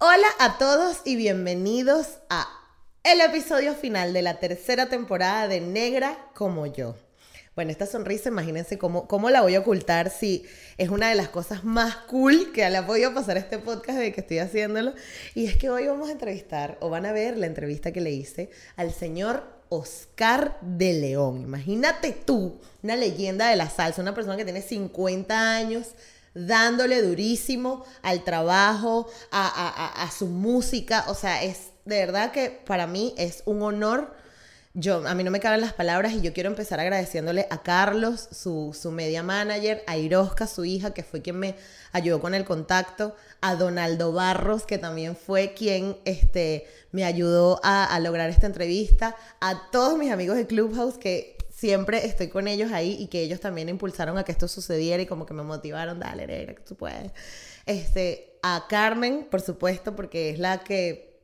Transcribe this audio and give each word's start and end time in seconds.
Hola 0.00 0.28
a 0.38 0.58
todos 0.58 0.98
y 1.04 1.16
bienvenidos 1.16 2.18
a 2.30 2.46
el 3.02 3.20
episodio 3.20 3.74
final 3.74 4.12
de 4.12 4.22
la 4.22 4.38
tercera 4.38 4.88
temporada 4.88 5.48
de 5.48 5.60
Negra 5.60 6.30
como 6.36 6.66
yo. 6.66 6.94
Bueno, 7.56 7.72
esta 7.72 7.84
sonrisa, 7.84 8.28
imagínense 8.28 8.78
cómo, 8.78 9.08
cómo 9.08 9.28
la 9.28 9.40
voy 9.40 9.56
a 9.56 9.58
ocultar 9.58 10.10
si 10.10 10.44
es 10.76 10.90
una 10.90 11.08
de 11.08 11.16
las 11.16 11.30
cosas 11.30 11.64
más 11.64 11.96
cool 11.96 12.52
que 12.52 12.70
le 12.70 12.76
ha 12.76 12.86
podido 12.86 13.12
pasar 13.12 13.38
este 13.38 13.58
podcast 13.58 13.98
de 13.98 14.12
que 14.12 14.20
estoy 14.20 14.38
haciéndolo. 14.38 14.94
Y 15.34 15.46
es 15.46 15.56
que 15.56 15.68
hoy 15.68 15.88
vamos 15.88 16.10
a 16.10 16.12
entrevistar, 16.12 16.78
o 16.80 16.90
van 16.90 17.04
a 17.04 17.10
ver 17.10 17.36
la 17.36 17.46
entrevista 17.46 17.90
que 17.90 18.00
le 18.00 18.12
hice 18.12 18.50
al 18.76 18.92
señor 18.92 19.42
Oscar 19.68 20.58
de 20.60 20.92
León. 20.92 21.42
Imagínate 21.42 22.12
tú, 22.12 22.60
una 22.84 22.94
leyenda 22.94 23.48
de 23.48 23.56
la 23.56 23.68
salsa, 23.68 24.00
una 24.00 24.14
persona 24.14 24.36
que 24.36 24.44
tiene 24.44 24.62
50 24.62 25.56
años 25.56 25.88
dándole 26.34 27.02
durísimo 27.02 27.84
al 28.02 28.24
trabajo, 28.24 29.08
a, 29.30 30.10
su 30.16 30.26
música. 30.26 31.04
O 31.08 31.14
sea, 31.14 31.42
es 31.42 31.70
de 31.84 31.98
verdad 31.98 32.32
que 32.32 32.50
para 32.66 32.86
mí 32.86 33.14
es 33.16 33.42
un 33.46 33.62
honor. 33.62 34.14
Yo, 34.74 35.06
a 35.08 35.14
mí 35.14 35.24
no 35.24 35.30
me 35.30 35.40
caben 35.40 35.60
las 35.60 35.72
palabras 35.72 36.12
y 36.12 36.20
yo 36.20 36.32
quiero 36.32 36.50
empezar 36.50 36.78
agradeciéndole 36.78 37.48
a 37.50 37.62
Carlos, 37.62 38.28
su, 38.30 38.76
su 38.78 38.92
media 38.92 39.24
manager, 39.24 39.82
a 39.88 39.96
Irosca, 39.96 40.46
su 40.46 40.64
hija, 40.64 40.92
que 40.92 41.02
fue 41.02 41.20
quien 41.20 41.38
me 41.38 41.56
ayudó 41.90 42.20
con 42.20 42.34
el 42.34 42.44
contacto, 42.44 43.16
a 43.40 43.56
Donaldo 43.56 44.12
Barros, 44.12 44.66
que 44.66 44.78
también 44.78 45.16
fue 45.16 45.54
quien 45.54 45.96
este, 46.04 46.68
me 46.92 47.04
ayudó 47.04 47.60
a, 47.64 47.86
a 47.86 47.98
lograr 47.98 48.30
esta 48.30 48.46
entrevista, 48.46 49.16
a 49.40 49.68
todos 49.72 49.98
mis 49.98 50.12
amigos 50.12 50.36
de 50.36 50.46
Clubhouse 50.46 50.98
que 50.98 51.37
siempre 51.58 52.06
estoy 52.06 52.28
con 52.28 52.46
ellos 52.46 52.70
ahí 52.70 52.96
y 53.00 53.08
que 53.08 53.20
ellos 53.20 53.40
también 53.40 53.68
impulsaron 53.68 54.16
a 54.16 54.22
que 54.22 54.30
esto 54.30 54.46
sucediera 54.46 55.02
y 55.02 55.06
como 55.06 55.26
que 55.26 55.34
me 55.34 55.42
motivaron, 55.42 55.98
dale, 55.98 56.26
Negra, 56.26 56.54
que 56.54 56.62
tú 56.62 56.76
puedes. 56.76 57.10
Este, 57.66 58.38
a 58.42 58.66
Carmen, 58.68 59.26
por 59.28 59.40
supuesto, 59.40 59.96
porque 59.96 60.30
es 60.30 60.38
la 60.38 60.60
que 60.60 61.18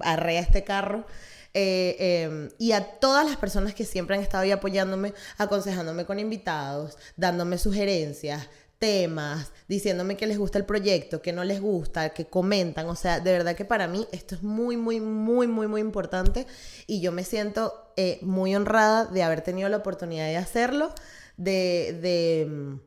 arrea 0.00 0.40
este 0.40 0.64
carro. 0.64 1.04
Eh, 1.52 2.22
em, 2.24 2.48
y 2.58 2.72
a 2.72 2.98
todas 2.98 3.26
las 3.26 3.36
personas 3.36 3.74
que 3.74 3.84
siempre 3.84 4.16
han 4.16 4.22
estado 4.22 4.44
ahí 4.44 4.52
apoyándome, 4.52 5.12
aconsejándome 5.36 6.06
con 6.06 6.18
invitados, 6.18 6.96
dándome 7.18 7.58
sugerencias, 7.58 8.48
temas, 8.82 9.52
diciéndome 9.68 10.16
que 10.16 10.26
les 10.26 10.38
gusta 10.38 10.58
el 10.58 10.64
proyecto, 10.64 11.22
que 11.22 11.32
no 11.32 11.44
les 11.44 11.60
gusta, 11.60 12.08
que 12.08 12.26
comentan. 12.26 12.88
O 12.88 12.96
sea, 12.96 13.20
de 13.20 13.30
verdad 13.30 13.54
que 13.54 13.64
para 13.64 13.86
mí 13.86 14.08
esto 14.10 14.34
es 14.34 14.42
muy, 14.42 14.76
muy, 14.76 14.98
muy, 14.98 15.46
muy, 15.46 15.68
muy 15.68 15.80
importante 15.80 16.48
y 16.88 17.00
yo 17.00 17.12
me 17.12 17.22
siento 17.22 17.92
eh, 17.96 18.18
muy 18.22 18.56
honrada 18.56 19.04
de 19.04 19.22
haber 19.22 19.42
tenido 19.42 19.68
la 19.68 19.76
oportunidad 19.76 20.26
de 20.26 20.36
hacerlo, 20.36 20.92
de, 21.36 21.96
de, 22.02 22.80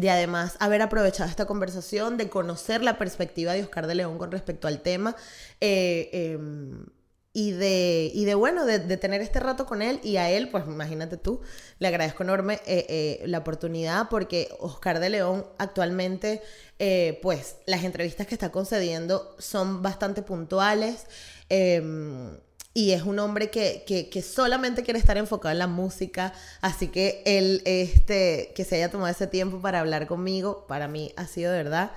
de, 0.00 0.10
además 0.10 0.54
haber 0.60 0.80
aprovechado 0.80 1.28
esta 1.28 1.46
conversación, 1.46 2.18
de 2.18 2.28
conocer 2.28 2.84
la 2.84 2.96
perspectiva 2.96 3.52
de 3.52 3.64
Oscar 3.64 3.88
de 3.88 3.96
León 3.96 4.18
con 4.18 4.30
respecto 4.30 4.68
al 4.68 4.80
tema. 4.80 5.16
Eh, 5.60 6.08
em, 6.12 6.86
y 7.36 7.50
de, 7.50 8.10
y 8.14 8.24
de 8.24 8.34
bueno, 8.34 8.64
de, 8.64 8.78
tener 8.96 9.20
este 9.20 9.40
rato 9.40 9.66
con 9.66 9.82
él 9.82 10.00
y 10.02 10.16
a 10.16 10.30
él, 10.30 10.48
pues 10.48 10.64
imagínate 10.66 11.18
tú, 11.18 11.42
le 11.78 11.88
agradezco 11.88 12.22
enorme 12.22 12.62
eh, 12.64 12.86
eh, 12.88 13.22
la 13.26 13.36
oportunidad 13.36 14.08
porque 14.08 14.48
Oscar 14.58 15.00
de 15.00 15.10
León 15.10 15.44
actualmente, 15.58 16.40
eh, 16.78 17.18
pues 17.20 17.56
las 17.66 17.84
entrevistas 17.84 18.26
que 18.26 18.34
está 18.34 18.50
concediendo 18.50 19.36
son 19.38 19.82
bastante 19.82 20.22
puntuales 20.22 21.04
em, 21.50 22.38
y 22.72 22.92
es 22.92 23.02
un 23.02 23.18
hombre 23.18 23.50
que, 23.50 23.84
que, 23.84 24.22
solamente 24.22 24.82
quiere 24.82 24.98
estar 24.98 25.18
enfocado 25.18 25.52
en 25.52 25.58
la 25.58 25.66
música, 25.66 26.32
así 26.62 26.88
que 26.88 27.22
él, 27.26 27.60
este, 27.66 28.54
que 28.56 28.64
se 28.64 28.76
haya 28.76 28.90
tomado 28.90 29.10
ese 29.10 29.26
tiempo 29.26 29.60
para 29.60 29.80
hablar 29.80 30.06
conmigo, 30.06 30.64
para 30.66 30.88
mí 30.88 31.12
ha 31.18 31.26
sido 31.26 31.52
de 31.52 31.58
verdad 31.64 31.90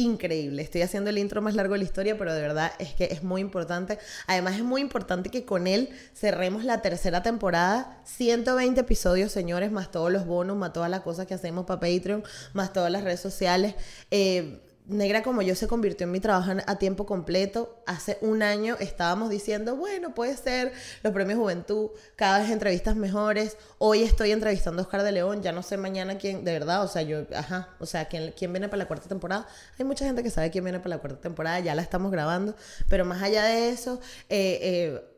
increíble. 0.00 0.62
Estoy 0.62 0.82
haciendo 0.82 1.10
el 1.10 1.18
intro 1.18 1.42
más 1.42 1.54
largo 1.54 1.74
de 1.74 1.78
la 1.78 1.84
historia, 1.84 2.16
pero 2.18 2.32
de 2.34 2.40
verdad 2.40 2.72
es 2.78 2.94
que 2.94 3.04
es 3.04 3.22
muy 3.22 3.40
importante. 3.40 3.98
Además 4.26 4.56
es 4.56 4.62
muy 4.62 4.80
importante 4.80 5.30
que 5.30 5.44
con 5.44 5.66
él 5.66 5.90
cerremos 6.14 6.64
la 6.64 6.82
tercera 6.82 7.22
temporada. 7.22 8.00
120 8.04 8.80
episodios, 8.80 9.32
señores, 9.32 9.70
más 9.70 9.90
todos 9.90 10.10
los 10.10 10.26
bonos, 10.26 10.56
más 10.56 10.72
todas 10.72 10.90
las 10.90 11.00
cosas 11.00 11.26
que 11.26 11.34
hacemos 11.34 11.66
para 11.66 11.80
Patreon, 11.80 12.24
más 12.52 12.72
todas 12.72 12.90
las 12.90 13.04
redes 13.04 13.20
sociales. 13.20 13.74
Eh, 14.10 14.60
Negra 14.90 15.22
como 15.22 15.40
yo 15.40 15.54
se 15.54 15.68
convirtió 15.68 16.04
en 16.04 16.10
mi 16.10 16.18
trabajo 16.18 16.50
a 16.66 16.76
tiempo 16.76 17.06
completo. 17.06 17.80
Hace 17.86 18.18
un 18.22 18.42
año 18.42 18.76
estábamos 18.80 19.30
diciendo, 19.30 19.76
bueno, 19.76 20.14
puede 20.14 20.36
ser 20.36 20.72
los 21.04 21.12
premios 21.12 21.38
Juventud, 21.38 21.90
cada 22.16 22.40
vez 22.40 22.50
entrevistas 22.50 22.96
mejores. 22.96 23.56
Hoy 23.78 24.02
estoy 24.02 24.32
entrevistando 24.32 24.82
a 24.82 24.84
Oscar 24.84 25.04
de 25.04 25.12
León, 25.12 25.42
ya 25.42 25.52
no 25.52 25.62
sé 25.62 25.76
mañana 25.76 26.18
quién, 26.18 26.44
de 26.44 26.52
verdad, 26.52 26.82
o 26.82 26.88
sea, 26.88 27.02
yo, 27.02 27.24
ajá, 27.36 27.68
o 27.78 27.86
sea, 27.86 28.06
quién, 28.06 28.34
quién 28.36 28.52
viene 28.52 28.68
para 28.68 28.78
la 28.78 28.88
cuarta 28.88 29.08
temporada. 29.08 29.46
Hay 29.78 29.84
mucha 29.84 30.04
gente 30.04 30.24
que 30.24 30.30
sabe 30.30 30.50
quién 30.50 30.64
viene 30.64 30.80
para 30.80 30.96
la 30.96 30.98
cuarta 30.98 31.20
temporada, 31.20 31.60
ya 31.60 31.74
la 31.76 31.82
estamos 31.82 32.10
grabando, 32.10 32.56
pero 32.88 33.04
más 33.04 33.22
allá 33.22 33.44
de 33.44 33.68
eso, 33.70 34.00
eh, 34.28 34.58
eh 34.60 35.10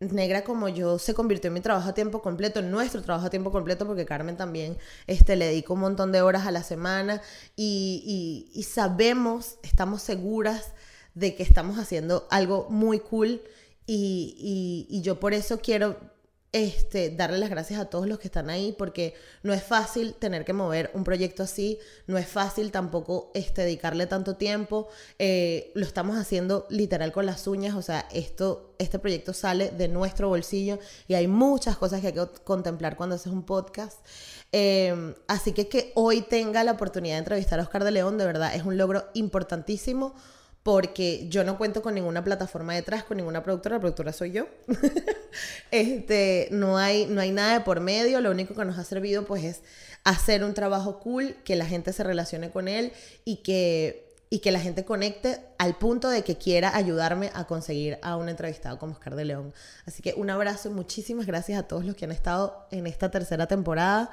negra 0.00 0.44
como 0.44 0.68
yo 0.68 0.98
se 0.98 1.14
convirtió 1.14 1.48
en 1.48 1.54
mi 1.54 1.60
trabajo 1.60 1.88
a 1.88 1.94
tiempo 1.94 2.22
completo, 2.22 2.60
en 2.60 2.70
nuestro 2.70 3.02
trabajo 3.02 3.26
a 3.26 3.30
tiempo 3.30 3.50
completo, 3.50 3.86
porque 3.86 4.04
Carmen 4.04 4.36
también 4.36 4.78
este, 5.06 5.36
le 5.36 5.46
dedica 5.46 5.72
un 5.72 5.80
montón 5.80 6.12
de 6.12 6.22
horas 6.22 6.46
a 6.46 6.50
la 6.50 6.62
semana 6.62 7.20
y, 7.56 8.48
y, 8.54 8.62
sabemos, 8.62 9.58
estamos 9.62 10.02
seguras 10.02 10.72
de 11.14 11.34
que 11.34 11.42
estamos 11.42 11.78
haciendo 11.78 12.26
algo 12.30 12.68
muy 12.70 13.00
cool 13.00 13.42
y, 13.86 14.86
y 14.88 15.00
yo 15.02 15.18
por 15.18 15.34
eso 15.34 15.58
quiero 15.60 15.96
este, 16.52 17.10
darle 17.10 17.38
las 17.38 17.50
gracias 17.50 17.78
a 17.78 17.86
todos 17.86 18.06
los 18.08 18.18
que 18.18 18.28
están 18.28 18.48
ahí, 18.48 18.74
porque 18.76 19.14
no 19.42 19.52
es 19.52 19.62
fácil 19.62 20.14
tener 20.14 20.44
que 20.44 20.52
mover 20.52 20.90
un 20.94 21.04
proyecto 21.04 21.42
así, 21.42 21.78
no 22.06 22.16
es 22.16 22.26
fácil 22.26 22.70
tampoco 22.72 23.30
este, 23.34 23.62
dedicarle 23.62 24.06
tanto 24.06 24.36
tiempo, 24.36 24.88
eh, 25.18 25.70
lo 25.74 25.84
estamos 25.84 26.16
haciendo 26.16 26.66
literal 26.70 27.12
con 27.12 27.26
las 27.26 27.46
uñas, 27.46 27.74
o 27.74 27.82
sea, 27.82 28.08
esto, 28.12 28.74
este 28.78 28.98
proyecto 28.98 29.34
sale 29.34 29.70
de 29.70 29.88
nuestro 29.88 30.28
bolsillo 30.28 30.78
y 31.06 31.14
hay 31.14 31.28
muchas 31.28 31.76
cosas 31.76 32.00
que 32.00 32.08
hay 32.08 32.12
que 32.14 32.26
contemplar 32.44 32.96
cuando 32.96 33.16
haces 33.16 33.32
un 33.32 33.42
podcast. 33.42 33.98
Eh, 34.50 35.14
así 35.26 35.52
que 35.52 35.68
que 35.68 35.92
hoy 35.94 36.22
tenga 36.22 36.64
la 36.64 36.72
oportunidad 36.72 37.16
de 37.16 37.18
entrevistar 37.18 37.60
a 37.60 37.62
Oscar 37.64 37.84
de 37.84 37.90
León, 37.90 38.16
de 38.16 38.24
verdad, 38.24 38.54
es 38.54 38.64
un 38.64 38.78
logro 38.78 39.04
importantísimo 39.12 40.14
porque 40.68 41.24
yo 41.30 41.44
no 41.44 41.56
cuento 41.56 41.80
con 41.80 41.94
ninguna 41.94 42.22
plataforma 42.22 42.74
detrás, 42.74 43.02
con 43.02 43.16
ninguna 43.16 43.42
productora, 43.42 43.76
la 43.76 43.80
productora 43.80 44.12
soy 44.12 44.32
yo. 44.32 44.48
este, 45.70 46.48
no 46.50 46.76
hay, 46.76 47.06
no 47.06 47.22
hay 47.22 47.30
nada 47.30 47.54
de 47.54 47.60
por 47.64 47.80
medio, 47.80 48.20
lo 48.20 48.30
único 48.30 48.52
que 48.52 48.66
nos 48.66 48.76
ha 48.76 48.84
servido 48.84 49.24
pues 49.24 49.44
es 49.44 49.62
hacer 50.04 50.44
un 50.44 50.52
trabajo 50.52 51.00
cool, 51.00 51.36
que 51.42 51.56
la 51.56 51.64
gente 51.64 51.94
se 51.94 52.04
relacione 52.04 52.50
con 52.50 52.68
él 52.68 52.92
y 53.24 53.36
que, 53.36 54.12
y 54.28 54.40
que 54.40 54.50
la 54.50 54.60
gente 54.60 54.84
conecte 54.84 55.40
al 55.56 55.78
punto 55.78 56.10
de 56.10 56.22
que 56.22 56.36
quiera 56.36 56.76
ayudarme 56.76 57.30
a 57.32 57.46
conseguir 57.46 57.98
a 58.02 58.16
un 58.16 58.28
entrevistado 58.28 58.78
como 58.78 58.92
Oscar 58.92 59.16
de 59.16 59.24
León. 59.24 59.54
Así 59.86 60.02
que 60.02 60.12
un 60.18 60.28
abrazo 60.28 60.68
y 60.68 60.72
muchísimas 60.72 61.24
gracias 61.24 61.58
a 61.58 61.62
todos 61.62 61.86
los 61.86 61.96
que 61.96 62.04
han 62.04 62.12
estado 62.12 62.66
en 62.70 62.86
esta 62.86 63.10
tercera 63.10 63.46
temporada. 63.46 64.10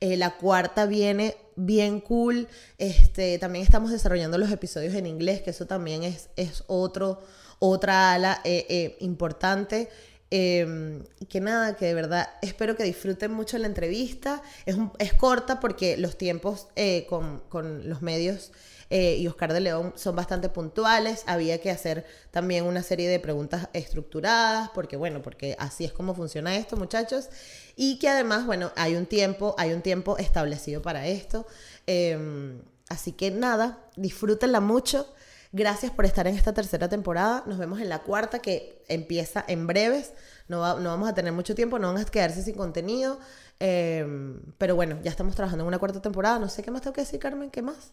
Eh, 0.00 0.16
la 0.16 0.36
cuarta 0.36 0.86
viene 0.86 1.36
bien 1.56 2.00
cool. 2.00 2.48
Este, 2.78 3.38
también 3.38 3.64
estamos 3.64 3.90
desarrollando 3.90 4.38
los 4.38 4.50
episodios 4.50 4.94
en 4.94 5.06
inglés, 5.06 5.42
que 5.42 5.50
eso 5.50 5.66
también 5.66 6.02
es, 6.02 6.28
es 6.36 6.64
otro, 6.66 7.22
otra 7.58 8.12
ala 8.12 8.40
eh, 8.44 8.66
eh, 8.68 8.96
importante. 9.00 9.88
Em, 10.30 11.04
que 11.28 11.40
nada, 11.40 11.76
que 11.76 11.86
de 11.86 11.94
verdad 11.94 12.28
espero 12.42 12.76
que 12.76 12.82
disfruten 12.82 13.32
mucho 13.32 13.56
la 13.58 13.66
entrevista. 13.66 14.42
Es, 14.66 14.76
es 14.98 15.14
corta 15.14 15.60
porque 15.60 15.96
los 15.96 16.18
tiempos 16.18 16.68
con, 17.08 17.40
con 17.48 17.88
los 17.88 18.02
medios 18.02 18.50
eh, 18.90 19.16
y 19.18 19.26
Oscar 19.26 19.52
de 19.52 19.60
León 19.60 19.92
son 19.96 20.16
bastante 20.16 20.48
puntuales. 20.48 21.22
Había 21.26 21.60
que 21.60 21.70
hacer 21.70 22.04
también 22.30 22.64
una 22.64 22.82
serie 22.82 23.08
de 23.08 23.18
preguntas 23.20 23.68
estructuradas, 23.72 24.70
porque 24.70 24.96
bueno, 24.96 25.22
porque 25.22 25.56
así 25.58 25.84
es 25.84 25.92
como 25.92 26.14
funciona 26.14 26.56
esto, 26.56 26.76
muchachos. 26.76 27.28
Y 27.76 27.98
que 27.98 28.08
además, 28.08 28.46
bueno, 28.46 28.72
hay 28.76 28.96
un 28.96 29.06
tiempo, 29.06 29.54
hay 29.58 29.72
un 29.72 29.82
tiempo 29.82 30.18
establecido 30.18 30.82
para 30.82 31.06
esto. 31.06 31.46
Em, 31.86 32.60
así 32.88 33.12
que 33.12 33.30
nada, 33.30 33.78
disfrútenla 33.96 34.60
mucho. 34.60 35.06
Gracias 35.52 35.92
por 35.92 36.04
estar 36.04 36.26
en 36.26 36.34
esta 36.34 36.52
tercera 36.52 36.88
temporada. 36.88 37.44
Nos 37.46 37.58
vemos 37.58 37.80
en 37.80 37.88
la 37.88 38.00
cuarta 38.02 38.40
que 38.40 38.82
empieza 38.88 39.44
en 39.46 39.66
breves. 39.66 40.12
No, 40.48 40.80
no 40.80 40.90
vamos 40.90 41.08
a 41.08 41.14
tener 41.14 41.32
mucho 41.32 41.54
tiempo, 41.54 41.78
no 41.78 41.92
van 41.92 42.02
a 42.02 42.04
quedarse 42.04 42.42
sin 42.42 42.56
contenido. 42.56 43.18
Em, 43.60 44.40
pero 44.58 44.74
bueno, 44.74 44.98
ya 45.02 45.10
estamos 45.10 45.34
trabajando 45.36 45.62
en 45.64 45.68
una 45.68 45.78
cuarta 45.78 46.02
temporada. 46.02 46.38
No 46.38 46.48
sé 46.48 46.62
qué 46.62 46.70
más 46.70 46.82
tengo 46.82 46.94
que 46.94 47.02
decir, 47.02 47.20
Carmen. 47.20 47.50
¿Qué 47.50 47.62
más? 47.62 47.92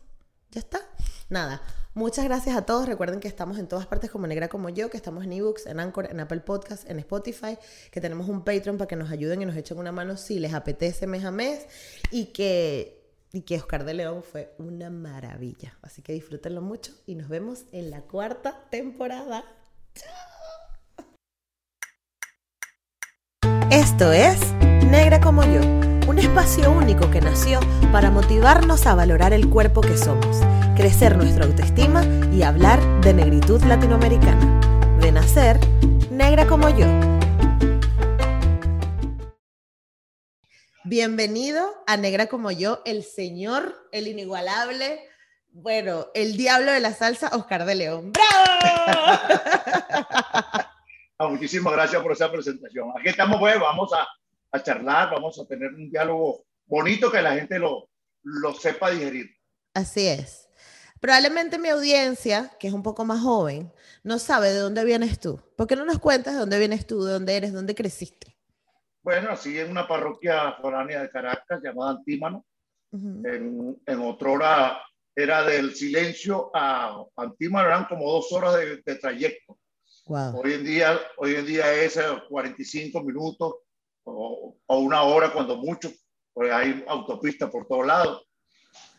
Ya 0.52 0.60
está. 0.60 0.80
Nada. 1.30 1.62
Muchas 1.94 2.26
gracias 2.26 2.56
a 2.56 2.66
todos. 2.66 2.88
Recuerden 2.88 3.20
que 3.20 3.28
estamos 3.28 3.58
en 3.58 3.68
todas 3.68 3.86
partes 3.86 4.10
como 4.12 4.28
Negra 4.28 4.48
como 4.48 4.70
yo, 4.70 4.90
que 4.90 4.98
estamos 4.98 5.24
en 5.26 5.34
ebooks, 5.34 5.66
en 5.66 5.80
Anchor, 5.80 6.10
en 6.10 6.20
Apple 6.20 6.42
Podcast, 6.42 6.90
en 6.90 7.00
Spotify, 7.00 7.58
que 7.92 8.00
tenemos 8.00 8.30
un 8.30 8.44
Patreon 8.44 8.78
para 8.78 8.88
que 8.88 8.96
nos 8.96 9.12
ayuden 9.12 9.42
y 9.42 9.46
nos 9.46 9.56
echen 9.56 9.78
una 9.78 9.92
mano 9.92 10.16
si 10.16 10.40
les 10.40 10.54
apetece 10.54 11.08
mes 11.08 11.26
a 11.26 11.32
mes 11.32 11.68
y 12.12 12.28
que 12.28 13.02
y 13.34 13.42
que 13.42 13.56
Oscar 13.56 13.86
de 13.86 13.94
León 13.94 14.24
fue 14.24 14.54
una 14.58 14.90
maravilla. 14.90 15.78
Así 15.82 16.02
que 16.02 16.14
disfrútenlo 16.14 16.62
mucho 16.62 16.94
y 17.06 17.16
nos 17.16 17.30
vemos 17.30 17.64
en 17.72 17.90
la 17.90 18.02
cuarta 18.02 18.66
temporada. 18.70 19.46
Esto 23.70 24.12
es 24.12 24.52
Negra 24.90 25.22
como 25.22 25.44
yo, 25.46 25.62
un 26.12 26.20
espacio 26.20 26.70
único 26.70 27.10
que 27.10 27.22
nació 27.22 27.62
para 27.94 28.12
motivarnos 28.12 28.86
a 28.86 28.96
valorar 28.96 29.32
el 29.32 29.50
cuerpo 29.50 29.80
que 29.80 29.96
somos, 29.96 30.42
crecer 30.76 31.16
nuestra 31.16 31.46
autoestima 31.46 32.04
y 32.34 32.44
hablar 32.44 32.82
de 33.00 33.14
negritud 33.14 33.64
latinoamericana. 33.64 34.98
De 35.00 35.10
nacer, 35.14 35.58
negra 36.10 36.46
como 36.48 36.68
yo. 36.68 36.86
Bienvenido 40.84 41.66
a 41.88 41.96
Negra 41.96 42.28
como 42.28 42.52
yo, 42.52 42.82
el 42.84 43.04
señor, 43.06 43.74
el 43.94 44.10
inigualable, 44.10 45.08
bueno, 45.54 46.08
el 46.14 46.36
diablo 46.36 46.74
de 46.74 46.82
la 46.82 46.94
salsa, 46.94 47.30
Oscar 47.32 47.64
de 47.64 47.76
León. 47.76 48.12
¡Bravo! 48.12 49.20
Ah, 51.18 51.28
muchísimas 51.28 51.72
gracias 51.74 52.02
por 52.02 52.14
esa 52.14 52.32
presentación. 52.32 52.90
Aquí 53.00 53.10
estamos, 53.10 53.40
pues, 53.40 53.60
vamos 53.60 53.94
a, 53.94 54.08
a, 54.52 54.64
charlar, 54.64 55.12
vamos 55.12 55.40
a 55.40 55.46
tener 55.46 55.74
un 55.74 55.90
diálogo 55.90 56.46
bonito 56.66 57.12
que 57.12 57.22
la 57.22 57.36
gente 57.36 57.60
lo, 57.60 57.90
lo 58.24 58.54
sepa 58.54 58.92
digerir. 58.92 59.30
Así 59.74 60.08
es. 60.08 60.50
Probablemente 61.00 61.58
mi 61.58 61.70
audiencia, 61.70 62.52
que 62.60 62.68
es 62.68 62.74
un 62.74 62.84
poco 62.84 63.06
más 63.06 63.22
joven, 63.22 63.72
no 64.04 64.20
sabe 64.20 64.52
de 64.54 64.60
dónde 64.60 64.86
vienes 64.86 65.20
tú. 65.20 65.42
¿Por 65.56 65.68
qué 65.68 65.76
no 65.76 65.86
nos 65.86 66.00
cuentas 66.00 66.34
de 66.34 66.40
dónde 66.40 66.60
vienes 66.60 66.86
tú, 66.86 67.04
de 67.04 67.14
dónde 67.14 67.36
eres, 67.36 67.54
dónde 67.54 67.74
creciste? 67.74 68.38
Bueno, 69.02 69.32
así 69.32 69.58
en 69.58 69.72
una 69.72 69.88
parroquia 69.88 70.54
foránea 70.62 71.02
de 71.02 71.10
Caracas 71.10 71.60
llamada 71.64 71.92
Antímano. 71.92 72.46
Uh 72.92 72.98
-huh. 72.98 73.36
en, 73.36 73.82
en 73.86 74.00
otra 74.02 74.30
hora 74.30 74.82
era 75.16 75.44
del 75.44 75.74
silencio 75.76 76.52
a 76.54 77.04
Antímano, 77.16 77.68
eran 77.68 77.86
como 77.86 78.12
dos 78.12 78.32
horas 78.32 78.58
de, 78.58 78.82
de 78.86 78.96
trayecto. 78.96 79.58
Wow. 80.06 80.42
Hoy, 80.42 80.54
en 80.54 80.66
día, 80.66 81.00
hoy 81.18 81.36
en 81.36 81.46
día 81.46 81.74
es 81.74 82.00
45 82.30 83.02
minutos 83.04 83.56
o, 84.04 84.58
o 84.66 84.80
una 84.80 85.04
hora 85.04 85.32
cuando 85.32 85.58
mucho, 85.58 85.92
pues 86.34 86.52
hay 86.52 86.84
autopista 86.88 87.50
por 87.50 87.68
todos 87.68 87.86
lados, 87.86 88.28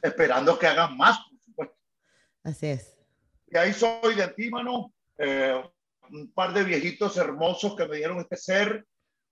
esperando 0.02 0.58
que 0.58 0.66
hagan 0.66 0.96
más, 0.96 1.18
por 1.18 1.40
supuesto. 1.40 1.76
Así 2.42 2.66
es. 2.66 2.96
Y 3.48 3.56
ahí 3.56 3.72
soy 3.72 4.14
de 4.14 4.24
Antímano, 4.24 4.92
eh, 5.18 5.62
un 6.10 6.32
par 6.32 6.52
de 6.52 6.64
viejitos 6.64 7.16
hermosos 7.16 7.76
que 7.76 7.86
me 7.86 7.96
dieron 7.96 8.18
este 8.18 8.36
ser 8.36 8.86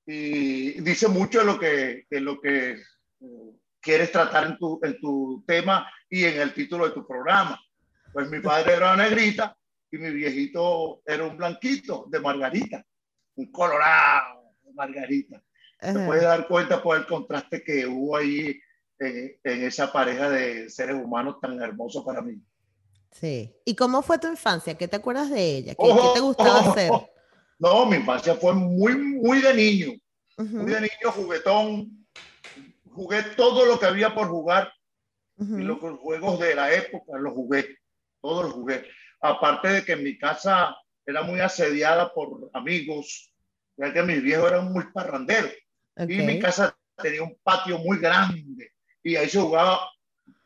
y 0.07 0.81
dice 0.81 1.09
mucho 1.09 1.41
de 1.41 1.45
lo 1.45 1.59
que, 1.59 2.07
de 2.11 2.21
lo 2.21 2.41
que 2.41 2.73
eh, 2.73 3.61
quieres 3.81 4.13
tratar 4.13 4.47
en 4.47 4.59
tu, 4.59 4.81
en 4.83 4.99
tu 5.01 5.45
tema 5.47 5.91
y 6.09 6.25
en 6.25 6.41
el 6.41 6.55
título 6.55 6.87
de 6.87 6.95
tu 6.95 7.07
programa. 7.07 7.61
Pues 8.13 8.29
mi 8.29 8.41
padre 8.41 8.75
era 8.75 8.95
una 8.95 9.05
negrita 9.05 9.57
y 9.91 9.99
mi 9.99 10.11
viejito 10.11 11.03
era 11.05 11.25
un 11.25 11.37
blanquito 11.37 12.07
de 12.09 12.21
Margarita, 12.21 12.85
un 13.37 13.51
colorado 13.51 14.55
de 14.63 14.73
Margarita. 14.73 15.43
Te 15.81 15.93
puedes 16.07 16.23
dar 16.23 16.47
cuenta 16.47 16.83
por 16.83 16.97
el 16.97 17.07
contraste 17.07 17.63
que 17.63 17.87
hubo 17.87 18.17
ahí 18.17 18.61
en, 18.99 19.39
en, 19.43 19.65
esa 19.65 19.93
pareja 19.93 20.29
de 20.29 20.69
seres 20.69 20.97
humanos 20.97 21.37
tan 21.41 21.61
hermosos 21.61 22.05
para 22.05 22.21
mí. 22.21 22.41
Sí. 23.13 23.55
¿Y 23.65 23.75
cómo 23.75 24.03
fue 24.03 24.19
tu 24.19 24.29
infancia? 24.29 24.77
¿Qué 24.77 24.89
te 24.89 24.97
acuerdas 24.97 25.31
de 25.31 25.57
ella? 25.57 25.75
¿Qué, 25.75 25.79
oh, 25.79 25.97
¿qué 25.97 26.21
te 26.21 26.21
gustaba 26.21 26.61
oh, 26.61 26.71
hacer? 26.71 26.93
No, 27.59 27.87
mi 27.87 27.97
infancia 27.97 28.35
fue 28.35 28.55
muy, 28.55 28.97
muy 28.97 29.41
de 29.41 29.55
niño. 29.55 29.93
Uh 30.39 30.43
-huh. 30.43 30.63
Muy 30.63 30.73
de 30.73 30.81
niño, 30.81 31.13
juguetón. 31.15 32.07
Jugué 32.91 33.23
todo 33.37 33.65
lo 33.67 33.79
que 33.79 33.87
había 33.87 34.15
por 34.15 34.29
jugar. 34.29 34.73
Uh 35.37 35.45
-huh. 35.45 35.61
Y 35.61 35.65
los 35.65 35.79
juegos 36.01 36.39
de 36.39 36.55
la 36.55 36.73
época 36.73 37.19
los 37.19 37.33
jugué. 37.33 37.67
Todos 38.21 38.45
los 38.45 38.53
jugué 38.53 38.85
aparte 39.21 39.69
de 39.69 39.85
que 39.85 39.93
en 39.93 40.05
mi 40.05 40.19
casa 40.19 40.77
era 41.07 41.23
muy 41.23 41.41
asediada 41.41 42.13
por 42.13 42.51
amigos, 42.53 43.33
ya 43.77 43.93
que 43.93 44.03
mis 44.03 44.23
viejos 44.23 44.51
eran 44.51 44.73
muy 44.73 44.85
parranderos. 44.93 45.53
Okay. 46.01 46.21
Y 46.21 46.23
mi 46.23 46.39
casa 46.39 46.77
tenía 46.97 47.23
un 47.23 47.37
patio 47.43 47.79
muy 47.79 47.99
grande 47.99 48.73
y 49.03 49.17
ahí 49.17 49.29
se 49.29 49.41
jugaba 49.41 49.91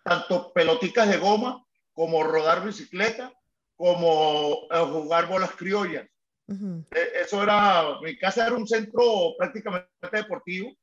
tanto 0.05 0.53
peloticas 0.53 1.09
de 1.09 1.17
goma 1.17 1.65
como 1.93 2.25
rodar 2.25 2.65
bicicleta, 2.65 3.33
como 3.77 4.67
eh, 4.71 4.79
jugar 4.79 5.29
bolas 5.29 5.53
criollas. 5.53 6.06
Uh 6.47 6.55
-huh. 6.55 6.87
Eso 7.23 7.43
era, 7.43 8.01
mi 8.03 8.19
casa 8.19 8.47
era 8.47 8.56
un 8.56 8.67
centro 8.67 9.35
prácticamente 9.39 9.89
deportivo 10.12 10.77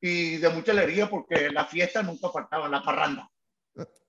y 0.00 0.36
de 0.36 0.48
mucha 0.50 0.72
alegría 0.72 1.08
porque 1.08 1.50
la 1.50 1.64
fiesta 1.64 2.02
nunca 2.02 2.28
faltaba, 2.28 2.68
la 2.68 2.82
parranda. 2.82 3.28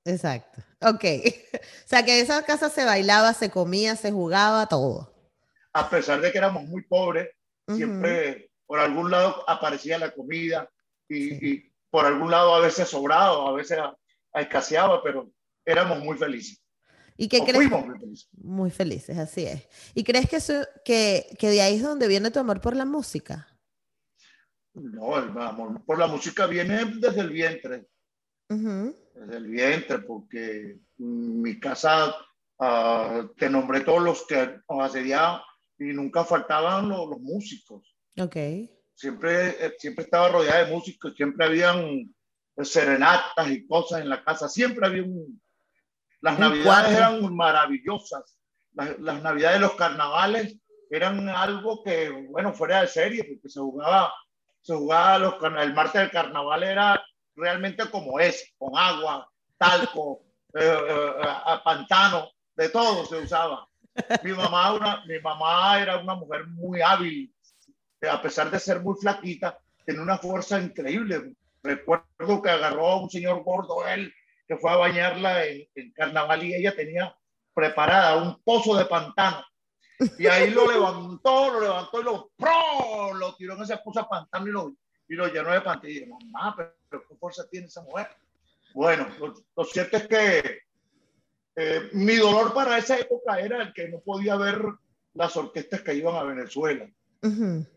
Exacto. 0.06 0.62
Ok. 0.82 1.04
O 1.86 1.88
sea 1.92 2.06
que 2.06 2.18
en 2.18 2.24
esa 2.24 2.44
casa 2.44 2.70
se 2.70 2.86
bailaba, 2.86 3.34
se 3.34 3.50
comía, 3.50 3.98
se 3.98 4.12
jugaba, 4.12 4.66
todo. 4.68 5.14
A 5.74 5.90
pesar 5.90 6.22
de 6.22 6.32
que 6.32 6.38
éramos 6.38 6.64
muy 6.64 6.84
pobres, 6.84 7.30
uh 7.68 7.74
-huh. 7.74 7.76
siempre 7.76 8.51
por 8.72 8.80
algún 8.80 9.12
lado 9.12 9.44
aparecía 9.50 9.98
la 9.98 10.12
comida 10.12 10.70
y, 11.10 11.30
sí. 11.30 11.40
y, 11.42 11.72
por 11.90 12.06
algún 12.06 12.32
lado 12.32 12.56
a 12.56 12.62
veces 12.62 12.88
sobraba, 12.88 13.50
a 13.50 13.52
veces 13.52 13.78
escaseaba, 14.34 15.04
pero 15.04 15.30
éramos 15.66 16.00
muy 16.00 16.18
felices. 16.18 16.64
¿Y 17.18 17.28
qué 17.28 17.42
crees? 17.42 17.58
Fuimos 17.58 17.86
muy 17.86 18.00
felices. 18.00 18.30
Muy 18.32 18.72
felices, 18.72 19.18
así 19.18 19.46
es. 19.46 19.68
¿Y 19.94 20.06
crees 20.06 20.30
que, 20.30 20.38
eso, 20.38 20.54
que, 20.86 21.28
que 21.38 21.50
de 21.50 21.62
ahí 21.62 21.76
es 21.76 21.84
donde 21.84 22.08
viene 22.08 22.32
tu 22.32 22.40
amor 22.40 22.62
por 22.62 22.78
la 22.78 22.86
música? 22.86 23.48
No, 24.74 25.18
el 25.18 25.38
amor 25.38 25.84
por 25.84 26.00
la 26.00 26.08
música 26.08 26.48
viene 26.48 26.86
desde 26.86 27.20
el 27.20 27.30
vientre. 27.30 27.90
Uh 28.50 28.56
-huh 28.56 28.96
desde 29.14 29.38
el 29.38 29.48
vientre, 29.48 30.00
porque 30.00 30.80
mi 30.98 31.60
casa 31.60 32.16
uh, 32.60 33.28
te 33.38 33.50
nombré 33.50 33.82
todos 33.82 34.02
los 34.02 34.26
que 34.26 34.60
nos 34.70 34.82
asediaban 34.82 35.42
y 35.78 35.86
nunca 35.86 36.24
faltaban 36.24 36.90
los, 36.90 37.10
los 37.10 37.20
músicos. 37.20 37.91
Ok. 38.18 38.36
Siempre, 38.96 39.66
eh, 39.66 39.74
siempre 39.78 40.06
estaba 40.06 40.30
rodeada 40.30 40.66
de 40.66 40.72
músicos, 40.72 41.14
siempre 41.16 41.46
habían 41.46 42.14
serenatas 42.62 43.50
y 43.50 43.66
cosas 43.66 44.02
en 44.02 44.10
la 44.10 44.24
casa, 44.24 44.48
siempre 44.48 44.86
había 44.86 45.04
un... 45.04 45.42
Las 46.22 46.36
un 46.36 46.42
navidades 46.42 46.98
eran 46.98 47.36
maravillosas, 47.36 48.38
las, 48.74 49.00
las 49.00 49.24
navidades, 49.24 49.60
los 49.60 49.74
carnavales 49.74 50.56
eran 50.92 51.30
algo 51.30 51.82
que, 51.84 52.10
bueno, 52.30 52.54
fuera 52.54 52.82
de 52.82 52.88
serie, 52.88 53.24
porque 53.24 53.50
se 53.50 53.60
jugaba, 53.60 54.14
se 54.62 54.76
jugaba 54.76 55.18
los, 55.18 55.36
el 55.42 55.74
martes 55.74 56.02
del 56.02 56.12
carnaval 56.12 56.64
era 56.64 57.04
realmente 57.36 57.90
como 57.90 58.20
es, 58.20 58.54
con 58.58 58.78
agua, 58.78 59.28
talco, 59.58 60.22
eh, 60.54 60.62
eh, 60.62 61.60
pantano, 61.64 62.30
de 62.56 62.70
todo 62.70 63.06
se 63.06 63.18
usaba. 63.18 63.68
Mi 64.24 64.32
mamá, 64.34 64.74
una, 64.74 65.06
mi 65.06 65.20
mamá 65.20 65.82
era 65.82 65.98
una 65.98 66.16
mujer 66.16 66.46
muy 66.48 66.82
hábil, 66.82 67.34
a 68.10 68.22
pesar 68.22 68.50
de 68.50 68.60
ser 68.60 68.82
muy 68.82 68.96
flaquita, 69.00 69.60
tenía 69.86 70.02
una 70.02 70.18
fuerza 70.18 70.60
increíble. 70.60 71.36
Recuerdo 71.64 72.42
que 72.42 72.50
agarró 72.50 72.88
a 72.88 73.02
un 73.02 73.10
señor 73.10 73.44
gordo, 73.44 73.88
él, 73.88 74.14
que 74.48 74.58
fue 74.58 74.72
a 74.72 74.78
bañarla 74.78 75.46
en, 75.46 75.68
en 75.76 75.92
carnaval 75.92 76.44
y 76.44 76.56
ella 76.56 76.76
tenía 76.76 77.16
preparada 77.54 78.22
un 78.22 78.42
pozo 78.44 78.76
de 78.76 78.86
pantano. 78.86 79.46
Y 80.18 80.26
ahí 80.26 80.50
lo 80.50 80.72
levantó, 80.72 81.52
lo 81.52 81.62
levantó 81.62 82.02
y 82.02 82.04
lo, 82.04 82.32
¡pro! 82.36 83.14
lo 83.14 83.36
tiró 83.36 83.56
en 83.56 83.62
ese 83.62 83.78
pozo 83.78 84.02
de 84.02 84.08
pantano 84.10 84.48
y 84.48 84.52
lo, 84.52 84.76
y 85.08 85.16
lo 85.16 85.28
llenó 85.28 85.52
de 85.52 85.62
pantano. 85.62 85.90
Y 85.90 85.94
dije, 85.94 86.08
mamá, 86.08 86.56
pero 86.58 86.74
pero 86.92 87.08
¿qué 87.08 87.16
fuerza 87.16 87.48
tiene 87.50 87.68
esa 87.68 87.82
mujer? 87.82 88.10
Bueno, 88.74 89.08
lo, 89.20 89.34
lo 89.56 89.64
cierto 89.64 89.98
es 89.98 90.08
que 90.08 90.60
eh, 91.56 91.90
mi 91.94 92.18
dolor 92.18 92.54
para 92.54 92.78
esa 92.78 93.00
época 93.00 93.40
era 93.40 93.62
el 93.62 93.74
que 93.74 93.88
no 93.88 94.00
podía 94.02 94.36
ver 94.36 94.62
las 95.14 95.36
orquestas 95.38 95.82
que 95.82 95.96
iban 95.96 96.16
a 96.16 96.24
Venezuela. 96.24 96.86
Uh 97.24 97.28
-huh. 97.28 97.68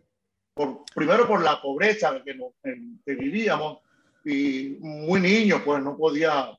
Por, 0.54 0.84
primero 0.94 1.26
por 1.26 1.42
la 1.42 1.60
pobreza 1.60 2.22
que, 2.24 2.34
no, 2.34 2.54
en, 2.62 3.00
que 3.04 3.14
vivíamos 3.14 3.78
y 4.24 4.78
muy 4.80 5.20
niño, 5.20 5.62
pues 5.64 5.82
no 5.82 5.96
podía 5.96 6.56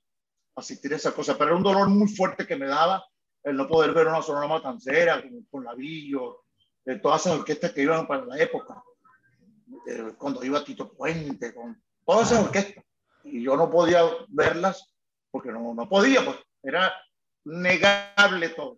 asistir 0.55 0.93
a 0.93 0.97
esa 0.97 1.13
cosa, 1.13 1.33
pero 1.33 1.51
era 1.51 1.57
un 1.57 1.63
dolor 1.63 1.89
muy 1.89 2.07
fuerte 2.07 2.45
que 2.45 2.55
me 2.55 2.67
daba 2.67 3.03
el 3.43 3.55
no 3.55 3.67
poder 3.67 3.93
ver 3.93 4.07
una 4.07 4.21
sonora 4.21 4.47
matancera 4.47 5.21
como 5.21 5.41
con 5.49 5.63
Lavillo, 5.63 6.43
de 6.83 6.99
todas 6.99 7.25
esas 7.25 7.39
orquestas 7.39 7.71
que 7.71 7.81
iban 7.81 8.07
para 8.07 8.25
la 8.25 8.37
época, 8.39 8.83
eh, 9.87 10.13
cuando 10.17 10.43
iba 10.43 10.63
Tito 10.63 10.91
Puente, 10.93 11.53
con 11.53 11.81
todas 12.05 12.31
esas 12.31 12.45
orquestas. 12.45 12.83
Y 13.23 13.43
yo 13.43 13.57
no 13.57 13.69
podía 13.71 14.03
verlas 14.29 14.93
porque 15.31 15.51
no, 15.51 15.73
no 15.73 15.89
podía, 15.89 16.23
pues 16.23 16.37
era 16.61 16.93
negable 17.43 18.49
todo. 18.49 18.77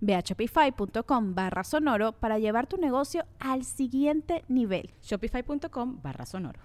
Ve 0.00 0.14
a 0.14 0.20
shopify.com 0.20 1.34
barra 1.34 1.64
sonoro 1.64 2.12
para 2.12 2.38
llevar 2.38 2.66
tu 2.66 2.76
negocio 2.76 3.26
al 3.38 3.64
siguiente 3.64 4.44
nivel. 4.48 4.94
Shopify.com 5.02 6.00
barra 6.02 6.26
sonoro. 6.26 6.60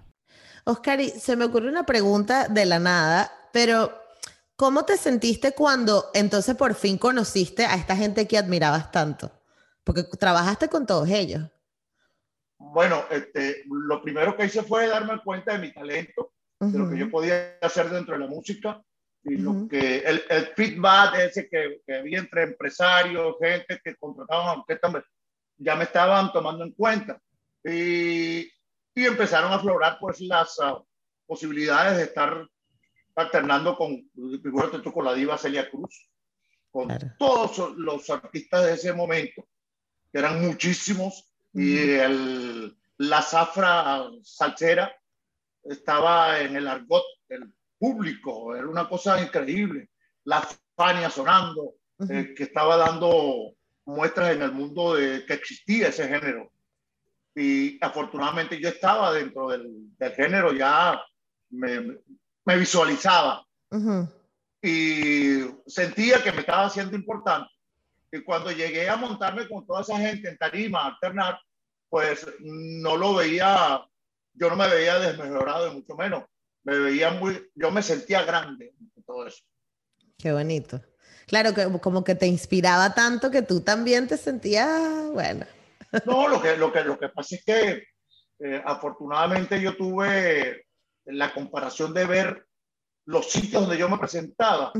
Oscar, 0.64 1.00
se 1.02 1.36
me 1.36 1.44
ocurre 1.44 1.68
una 1.68 1.86
pregunta 1.86 2.48
de 2.48 2.64
la 2.64 2.78
nada, 2.78 3.30
pero 3.52 3.92
¿cómo 4.56 4.84
te 4.84 4.96
sentiste 4.96 5.52
cuando 5.52 6.10
entonces 6.14 6.54
por 6.56 6.74
fin 6.74 6.98
conociste 6.98 7.64
a 7.66 7.74
esta 7.74 7.96
gente 7.96 8.26
que 8.26 8.38
admirabas 8.38 8.90
tanto? 8.90 9.30
Porque 9.84 10.04
trabajaste 10.04 10.68
con 10.68 10.86
todos 10.86 11.08
ellos. 11.08 11.42
Bueno, 12.58 13.04
este, 13.10 13.64
lo 13.68 14.00
primero 14.02 14.36
que 14.36 14.46
hice 14.46 14.62
fue 14.62 14.88
darme 14.88 15.20
cuenta 15.22 15.52
de 15.52 15.58
mi 15.58 15.72
talento, 15.72 16.32
de 16.60 16.78
lo 16.78 16.88
que 16.88 16.98
yo 16.98 17.10
podía 17.10 17.58
hacer 17.60 17.90
dentro 17.90 18.14
de 18.14 18.20
la 18.20 18.26
música 18.26 18.82
y 19.24 19.36
lo 19.36 19.66
que 19.68 19.98
el, 19.98 20.22
el, 20.28 20.46
feedback 20.54 21.14
ese 21.16 21.48
que, 21.48 21.80
que, 21.86 21.96
había 21.96 22.18
entre 22.18 22.42
empresarios, 22.42 23.36
gente 23.40 23.80
que 23.82 23.96
contrataban 23.96 24.58
orquestas, 24.58 25.02
ya 25.56 25.74
me 25.76 25.84
estaban 25.84 26.30
tomando 26.32 26.64
en 26.64 26.72
cuenta. 26.72 27.20
Y, 27.64 28.40
y 28.94 29.04
empezaron 29.06 29.52
a 29.52 29.56
aflorar 29.56 29.96
pues 29.98 30.20
las 30.20 30.58
uh, 30.58 30.84
posibilidades 31.26 31.96
de 31.96 32.04
estar 32.04 32.46
alternando 33.16 33.76
con, 33.76 34.10
figúrate 34.42 34.82
con 34.92 35.04
la 35.04 35.14
diva 35.14 35.38
Celia 35.38 35.70
Cruz, 35.70 36.10
con 36.70 36.88
todos 37.18 37.74
los 37.76 38.10
artistas 38.10 38.66
de 38.66 38.74
ese 38.74 38.92
momento, 38.92 39.48
que 40.12 40.18
eran 40.18 40.42
muchísimos, 40.42 41.32
y 41.52 41.78
el, 41.78 42.76
la 42.98 43.22
zafra 43.22 44.06
salsera 44.22 44.94
estaba 45.62 46.40
en 46.40 46.56
el 46.56 46.68
argot 46.68 47.04
del 47.28 47.54
público, 47.84 48.56
era 48.56 48.66
una 48.66 48.88
cosa 48.88 49.20
increíble. 49.22 49.90
La 50.24 50.40
Fania 50.74 51.10
sonando, 51.10 51.74
eh, 52.08 52.32
que 52.34 52.44
estaba 52.44 52.78
dando 52.78 53.54
muestras 53.84 54.30
en 54.34 54.40
el 54.40 54.52
mundo 54.52 54.94
de 54.94 55.26
que 55.26 55.34
existía 55.34 55.88
ese 55.88 56.08
género. 56.08 56.50
Y 57.36 57.78
afortunadamente 57.84 58.58
yo 58.58 58.70
estaba 58.70 59.12
dentro 59.12 59.48
del, 59.48 59.68
del 59.98 60.12
género, 60.12 60.54
ya 60.54 60.98
me, 61.50 61.98
me 62.46 62.56
visualizaba. 62.56 63.44
Y 64.62 65.40
sentía 65.66 66.22
que 66.22 66.32
me 66.32 66.40
estaba 66.40 66.64
haciendo 66.64 66.96
importante. 66.96 67.50
Y 68.10 68.22
cuando 68.22 68.50
llegué 68.50 68.88
a 68.88 68.96
montarme 68.96 69.46
con 69.46 69.66
toda 69.66 69.82
esa 69.82 69.98
gente 69.98 70.30
en 70.30 70.38
tarima, 70.38 70.86
alternar, 70.86 71.38
pues 71.90 72.26
no 72.40 72.96
lo 72.96 73.14
veía, 73.16 73.84
yo 74.32 74.48
no 74.48 74.56
me 74.56 74.68
veía 74.68 74.98
desmejorado, 75.00 75.74
mucho 75.74 75.94
menos 75.96 76.24
me 76.64 76.78
veía 76.78 77.12
muy, 77.12 77.50
yo 77.54 77.70
me 77.70 77.82
sentía 77.82 78.22
grande 78.22 78.74
todo 79.06 79.26
eso. 79.26 79.44
Qué 80.18 80.32
bonito. 80.32 80.80
Claro, 81.26 81.54
que 81.54 81.66
como 81.80 82.04
que 82.04 82.14
te 82.14 82.26
inspiraba 82.26 82.94
tanto 82.94 83.30
que 83.30 83.42
tú 83.42 83.60
también 83.60 84.06
te 84.08 84.16
sentías, 84.16 85.10
bueno. 85.10 85.46
No, 86.06 86.28
lo 86.28 86.40
que, 86.40 86.56
lo 86.56 86.72
que, 86.72 86.84
lo 86.84 86.98
que 86.98 87.08
pasa 87.08 87.36
es 87.36 87.44
que 87.44 87.84
eh, 88.40 88.62
afortunadamente 88.64 89.60
yo 89.60 89.76
tuve 89.76 90.66
la 91.06 91.32
comparación 91.32 91.94
de 91.94 92.04
ver 92.04 92.46
los 93.06 93.30
sitios 93.30 93.62
donde 93.62 93.78
yo 93.78 93.88
me 93.88 93.98
presentaba. 93.98 94.72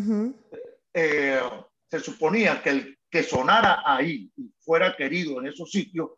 Eh, 0.93 1.41
se 1.91 2.00
suponía 2.00 2.62
que 2.62 2.71
el 2.71 2.99
que 3.11 3.23
sonara 3.23 3.83
ahí 3.85 4.33
y 4.37 4.53
fuera 4.61 4.97
querido 4.97 5.38
en 5.41 5.47
esos 5.47 5.71
sitios 5.71 6.11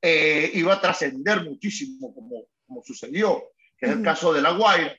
eh, 0.00 0.50
iba 0.54 0.72
a 0.72 0.80
trascender 0.80 1.44
muchísimo 1.44 2.14
como, 2.14 2.46
como 2.66 2.82
sucedió 2.82 3.42
que 3.76 3.86
es 3.86 3.92
el 3.92 4.02
caso 4.02 4.32
de 4.32 4.42
La 4.42 4.52
Guaira. 4.52 4.96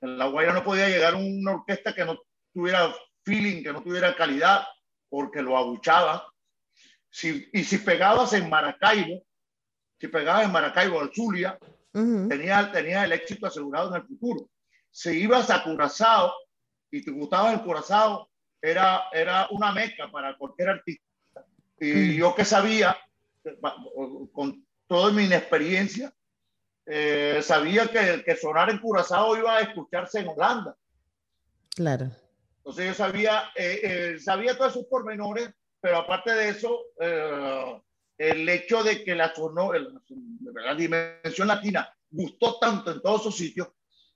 En 0.00 0.18
La 0.18 0.26
Guaira 0.26 0.52
no 0.52 0.64
podía 0.64 0.88
llegar 0.88 1.14
una 1.14 1.52
orquesta 1.52 1.94
que 1.94 2.04
no 2.04 2.18
tuviera 2.52 2.94
feeling, 3.24 3.62
que 3.62 3.72
no 3.72 3.82
tuviera 3.82 4.16
calidad, 4.16 4.64
porque 5.08 5.42
lo 5.42 5.56
abuchaba. 5.56 6.26
Si, 7.10 7.48
y 7.52 7.64
si 7.64 7.78
pegabas 7.78 8.32
en 8.32 8.48
Maracaibo, 8.48 9.22
si 9.98 10.08
pegabas 10.08 10.44
en 10.44 10.52
Maracaibo 10.52 10.98
o 10.98 11.10
Zulia, 11.12 11.58
tenía, 11.92 12.70
tenía 12.72 13.04
el 13.04 13.12
éxito 13.12 13.46
asegurado 13.46 13.90
en 13.90 14.02
el 14.02 14.06
futuro. 14.06 14.48
Si 14.90 15.10
ibas 15.10 15.50
a 15.50 15.62
Curazao 15.62 16.32
y 16.90 17.02
te 17.02 17.10
gustaba 17.10 17.52
el 17.52 17.62
Curazao, 17.62 18.30
era, 18.62 19.04
era 19.12 19.48
una 19.50 19.72
meca 19.72 20.10
para 20.10 20.36
cualquier 20.36 20.70
artista. 20.70 21.04
Y 21.78 22.16
yo 22.16 22.34
que 22.34 22.44
sabía, 22.44 22.96
con 24.32 24.66
toda 24.86 25.12
mi 25.12 25.24
inexperiencia, 25.24 26.12
eh, 26.86 27.40
sabía 27.42 27.86
que 27.88 28.22
que 28.24 28.36
sonar 28.36 28.70
en 28.70 28.78
Curazao 28.78 29.36
iba 29.36 29.56
a 29.56 29.60
escucharse 29.60 30.20
en 30.20 30.28
Holanda. 30.28 30.76
Claro. 31.74 32.10
Entonces 32.58 32.86
yo 32.86 32.94
sabía, 32.94 33.44
eh, 33.54 33.80
eh, 33.82 34.18
sabía 34.18 34.56
todos 34.56 34.72
esos 34.72 34.86
pormenores, 34.86 35.50
pero 35.80 35.98
aparte 35.98 36.32
de 36.32 36.48
eso, 36.50 36.78
el 38.18 38.48
hecho 38.48 38.82
de 38.82 39.02
que 39.02 39.14
la, 39.14 39.32
la 39.32 40.74
dimensión 40.74 41.48
latina 41.48 41.88
gustó 42.10 42.58
tanto 42.58 42.92
en 42.92 43.00
todos 43.00 43.22
esos 43.22 43.36
sitios, 43.36 43.68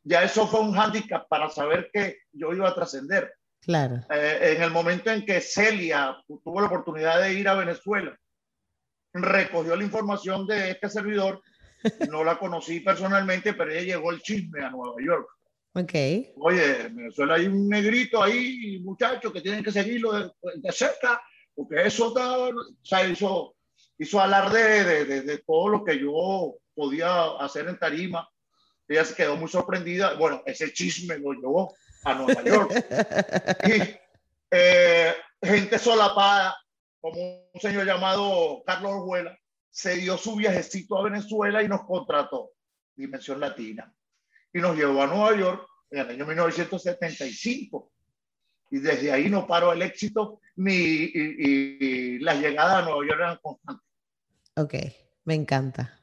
ya 0.02 0.22
eso 0.22 0.46
fue 0.46 0.60
un 0.60 0.74
hándicap 0.74 1.26
para 1.28 1.48
saber 1.48 1.88
que 1.90 2.18
yo 2.32 2.52
iba 2.52 2.68
a 2.68 2.74
trascender. 2.74 3.34
Claro. 3.62 4.02
en 4.10 4.62
el 4.62 4.70
momento 4.70 5.10
en 5.10 5.24
que 5.24 5.40
Celia 5.40 6.18
tuvo 6.26 6.60
la 6.60 6.66
oportunidad 6.66 7.22
de 7.22 7.32
ir 7.32 7.48
a 7.48 7.54
Venezuela, 7.54 8.14
recogió 9.14 9.74
la 9.74 9.84
información 9.84 10.46
de 10.46 10.72
este 10.72 10.90
servidor 10.90 11.40
no 12.10 12.24
la 12.24 12.38
conocí 12.38 12.80
personalmente, 12.80 13.54
pero 13.54 13.70
ella 13.70 13.96
llegó 13.96 14.10
el 14.10 14.22
chisme 14.22 14.64
a 14.64 14.70
Nueva 14.70 14.96
York. 15.04 15.28
Ok. 15.74 15.92
Oye, 16.36 16.82
en 16.82 16.96
Venezuela 16.96 17.34
hay 17.34 17.46
un 17.46 17.68
negrito 17.68 18.22
ahí, 18.22 18.78
muchachos, 18.80 19.32
que 19.32 19.40
tienen 19.40 19.64
que 19.64 19.72
seguirlo 19.72 20.12
de, 20.12 20.30
de 20.56 20.72
cerca, 20.72 21.20
porque 21.54 21.86
eso 21.86 22.12
o 22.12 22.52
sea, 22.82 23.06
hizo, 23.06 23.56
hizo 23.98 24.20
alarde 24.20 24.84
de, 24.84 25.04
de, 25.04 25.22
de, 25.22 25.38
todo 25.38 25.68
lo 25.68 25.84
que 25.84 25.98
yo 25.98 26.56
podía 26.74 27.24
hacer 27.40 27.68
en 27.68 27.78
Tarima. 27.78 28.28
Ella 28.86 29.04
se 29.04 29.14
quedó 29.14 29.36
muy 29.36 29.48
sorprendida. 29.48 30.14
Bueno, 30.14 30.42
ese 30.46 30.72
chisme 30.72 31.18
lo 31.18 31.32
llevó 31.32 31.74
a 32.04 32.14
Nueva 32.14 32.42
York. 32.44 32.72
y 33.66 33.96
eh, 34.50 35.14
gente 35.42 35.78
solapada, 35.78 36.56
como 37.00 37.48
un 37.52 37.60
señor 37.60 37.84
llamado 37.84 38.62
Carlos 38.64 38.92
Orjuela, 38.92 39.36
se 39.74 39.96
dio 39.96 40.16
su 40.16 40.36
viajecito 40.36 40.96
a 40.96 41.02
Venezuela 41.02 41.60
y 41.60 41.66
nos 41.66 41.84
contrató, 41.84 42.52
Dimensión 42.94 43.40
Latina, 43.40 43.92
y 44.52 44.60
nos 44.60 44.76
llevó 44.76 45.02
a 45.02 45.08
Nueva 45.08 45.36
York 45.36 45.68
en 45.90 45.98
el 45.98 46.10
año 46.10 46.26
1975. 46.26 47.90
Y 48.70 48.78
desde 48.78 49.10
ahí 49.10 49.28
no 49.28 49.48
paró 49.48 49.72
el 49.72 49.82
éxito 49.82 50.40
ni 50.54 51.10
las 52.20 52.38
llegadas 52.38 52.76
a 52.76 52.82
Nueva 52.82 53.04
York 53.04 53.18
eran 53.20 53.38
constantes. 53.42 53.84
Ok, 54.54 54.74
me 55.24 55.34
encanta. 55.34 56.00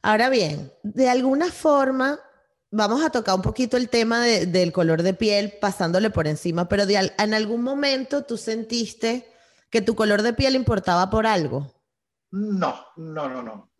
Ahora 0.00 0.30
bien, 0.30 0.72
de 0.84 1.08
alguna 1.08 1.50
forma, 1.50 2.20
vamos 2.70 3.02
a 3.02 3.10
tocar 3.10 3.34
un 3.34 3.42
poquito 3.42 3.78
el 3.78 3.88
tema 3.88 4.24
de, 4.24 4.46
del 4.46 4.70
color 4.70 5.02
de 5.02 5.14
piel, 5.14 5.54
pasándole 5.60 6.10
por 6.10 6.28
encima, 6.28 6.68
pero 6.68 6.84
en 6.88 7.34
algún 7.34 7.64
momento 7.64 8.24
tú 8.24 8.36
sentiste 8.36 9.26
que 9.70 9.82
tu 9.82 9.96
color 9.96 10.22
de 10.22 10.34
piel 10.34 10.54
importaba 10.54 11.10
por 11.10 11.26
algo. 11.26 11.79
No, 12.32 12.86
no, 12.96 13.28
no, 13.28 13.42
no. 13.42 13.70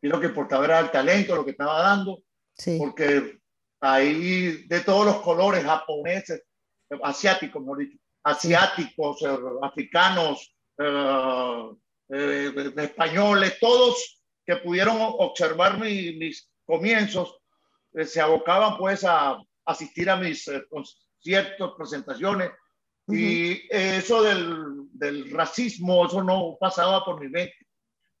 Y 0.00 0.08
lo 0.08 0.20
que 0.20 0.26
importaba 0.26 0.64
era 0.64 0.80
el 0.80 0.90
talento, 0.90 1.36
lo 1.36 1.44
que 1.44 1.52
estaba 1.52 1.80
dando. 1.80 2.22
Sí. 2.54 2.76
Porque 2.78 3.38
ahí 3.80 4.64
de 4.66 4.80
todos 4.80 5.06
los 5.06 5.16
colores, 5.22 5.64
japoneses, 5.64 6.42
asiáticos, 7.02 7.62
mejor 7.62 7.78
dicho, 7.78 7.98
asiáticos, 8.24 9.22
eh, 9.22 9.38
africanos, 9.62 10.54
eh, 10.78 11.70
eh, 12.10 12.72
españoles, 12.76 13.58
todos 13.60 14.22
que 14.44 14.56
pudieron 14.56 14.96
observar 15.00 15.78
mis 15.78 16.50
comienzos, 16.64 17.38
se 18.04 18.20
abocaban 18.20 18.76
pues 18.76 19.04
a 19.04 19.38
asistir 19.64 20.10
a 20.10 20.16
mis 20.16 20.50
conciertos, 20.68 21.74
presentaciones, 21.76 22.50
Y 23.08 23.60
eso 23.70 24.22
del, 24.22 24.88
del, 24.92 25.30
racismo, 25.30 26.06
eso 26.06 26.22
no 26.22 26.56
pasaba 26.58 27.04
por 27.04 27.20
mi 27.20 27.28
mente. 27.28 27.54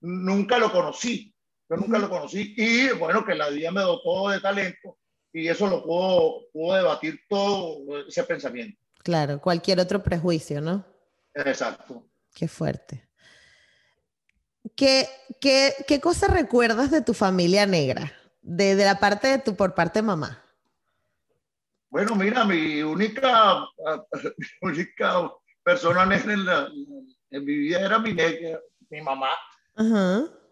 Nunca 0.02 0.58
lo 0.58 0.70
conocí, 0.70 1.34
yo 1.68 1.76
nunca 1.76 1.98
lo 1.98 2.08
conocí. 2.08 2.54
Y 2.56 2.90
bueno, 2.98 3.24
que 3.24 3.34
la 3.34 3.48
vida 3.48 3.70
me 3.70 3.80
dotó 3.80 4.28
de 4.28 4.40
talento 4.40 4.98
y 5.32 5.48
eso 5.48 5.66
lo 5.66 5.82
puedo, 5.82 6.50
puedo 6.52 6.76
debatir 6.76 7.20
todo 7.28 8.06
ese 8.06 8.22
pensamiento. 8.24 8.78
Claro, 9.02 9.40
cualquier 9.40 9.80
otro 9.80 10.02
prejuicio, 10.02 10.60
¿no? 10.60 10.84
Exacto. 11.34 12.06
Qué 12.34 12.46
fuerte. 12.46 13.08
¿Qué, 14.76 15.08
qué, 15.40 15.74
qué 15.86 16.00
cosa 16.00 16.28
recuerdas 16.28 16.90
de 16.90 17.02
tu 17.02 17.14
familia 17.14 17.66
negra? 17.66 18.12
De, 18.40 18.74
de, 18.76 18.84
la 18.84 18.98
parte 18.98 19.28
de 19.28 19.38
tu, 19.38 19.56
por 19.56 19.74
parte 19.74 20.00
de 20.00 20.06
mamá. 20.06 20.42
Bueno, 21.90 22.14
mira, 22.14 22.44
mi 22.44 22.82
única, 22.82 23.66
mi 24.38 24.46
única 24.68 25.30
persona 25.62 26.06
negra 26.06 26.32
en, 26.32 26.44
la, 26.46 26.68
en, 27.30 27.44
mi 27.44 27.54
vida 27.54 27.80
era 27.80 27.98
mi 27.98 28.12
negra, 28.14 28.60
mi 28.88 29.00
mamá. 29.00 29.30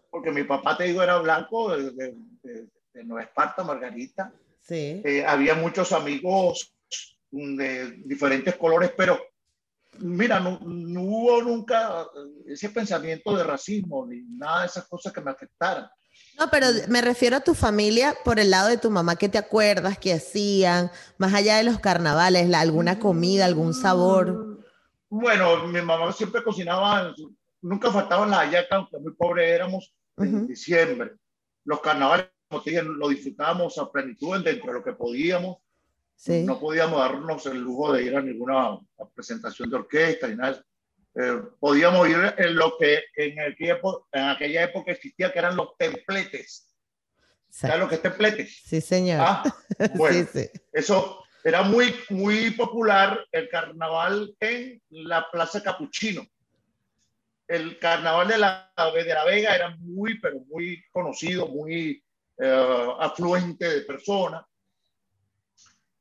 Porque 0.09 0.31
mi 0.31 0.43
papá, 0.43 0.77
te 0.77 0.85
digo, 0.85 1.01
era 1.01 1.17
blanco 1.19 1.75
de, 1.75 1.91
de, 1.91 2.67
de 2.93 3.03
Nueva 3.03 3.23
Esparta, 3.23 3.63
Margarita. 3.63 4.33
Sí. 4.61 5.01
Eh, 5.03 5.25
había 5.25 5.55
muchos 5.55 5.91
amigos 5.91 6.73
de 7.31 7.91
diferentes 8.05 8.55
colores, 8.55 8.91
pero 8.95 9.19
mira, 9.99 10.39
no, 10.39 10.59
no, 10.61 11.01
hubo 11.01 11.41
nunca 11.41 12.05
ese 12.45 12.69
pensamiento 12.69 13.35
de 13.35 13.43
racismo 13.43 14.05
ni 14.05 14.21
nada 14.37 14.61
de 14.61 14.67
esas 14.67 14.87
cosas 14.87 15.13
que 15.13 15.21
me 15.21 15.31
afectaran. 15.31 15.89
No, 16.37 16.49
pero 16.49 16.67
me 16.87 17.01
refiero 17.01 17.37
a 17.37 17.41
tu 17.41 17.53
familia 17.53 18.15
por 18.23 18.39
el 18.39 18.51
lado 18.51 18.69
de 18.69 18.77
tu 18.77 18.89
mamá, 18.89 19.15
¿qué 19.15 19.29
te 19.29 19.37
acuerdas 19.37 19.97
que 19.97 20.13
hacían? 20.13 20.91
Más 21.17 21.33
allá 21.33 21.57
de 21.57 21.63
los 21.63 21.79
carnavales, 21.79 22.49
la, 22.49 22.59
alguna 22.59 22.99
comida, 22.99 23.45
algún 23.45 23.73
sabor. 23.73 24.59
Bueno, 25.09 25.67
mi 25.67 25.81
mamá 25.81 26.11
siempre 26.13 26.43
cocinaba, 26.43 27.13
nunca 27.61 27.91
faltaban 27.91 28.29
las 28.29 28.39
hallacas, 28.39 28.71
aunque 28.71 28.97
muy 28.97 29.13
pobres 29.13 29.49
éramos, 29.49 29.93
en 30.17 30.47
diciembre. 30.47 31.13
Los 31.63 31.81
carnavales, 31.81 32.27
como 32.47 32.61
te 32.61 32.71
dije, 32.71 32.83
lo 32.83 33.09
disfrutábamos 33.09 33.77
a 33.77 33.91
plenitud 33.91 34.43
dentro 34.43 34.67
de 34.67 34.79
lo 34.79 34.83
que 34.83 34.93
podíamos. 34.93 35.57
Sí. 36.15 36.43
No 36.43 36.59
podíamos 36.59 36.99
darnos 36.99 37.45
el 37.47 37.59
lujo 37.59 37.93
de 37.93 38.03
ir 38.03 38.15
a 38.15 38.21
ninguna 38.21 38.79
presentación 39.15 39.69
de 39.69 39.75
orquesta 39.77 40.27
ni 40.27 40.35
nada. 40.35 40.63
Eh, 41.15 41.41
podíamos 41.59 42.07
ir 42.07 42.35
en 42.37 42.55
lo 42.55 42.77
que 42.77 43.01
en, 43.15 43.39
aquella 43.39 43.73
época, 43.73 44.05
en 44.11 44.29
aquella 44.29 44.63
época 44.63 44.91
existía, 44.91 45.31
que 45.31 45.39
eran 45.39 45.55
los 45.55 45.75
templetes. 45.77 46.67
¿Sabes 47.49 47.79
lo 47.79 47.89
que 47.89 47.95
es 47.95 48.01
templetes? 48.01 48.61
Sí, 48.65 48.79
señor. 48.79 49.19
Ah, 49.21 49.43
bueno, 49.95 50.27
sí, 50.31 50.41
sí. 50.41 50.49
eso 50.71 51.21
era 51.43 51.63
muy, 51.63 51.93
muy 52.09 52.51
popular 52.51 53.25
el 53.31 53.49
carnaval 53.49 54.35
en 54.39 54.81
la 54.89 55.29
Plaza 55.31 55.61
Capuchino. 55.61 56.25
El 57.51 57.77
carnaval 57.79 58.29
de 58.29 58.37
la, 58.37 58.71
de 58.95 59.13
la 59.13 59.25
Vega 59.25 59.53
era 59.53 59.75
muy, 59.77 60.17
pero 60.21 60.39
muy 60.47 60.81
conocido, 60.89 61.49
muy 61.49 62.01
eh, 62.37 62.87
afluente 62.97 63.67
de 63.67 63.81
personas. 63.81 64.45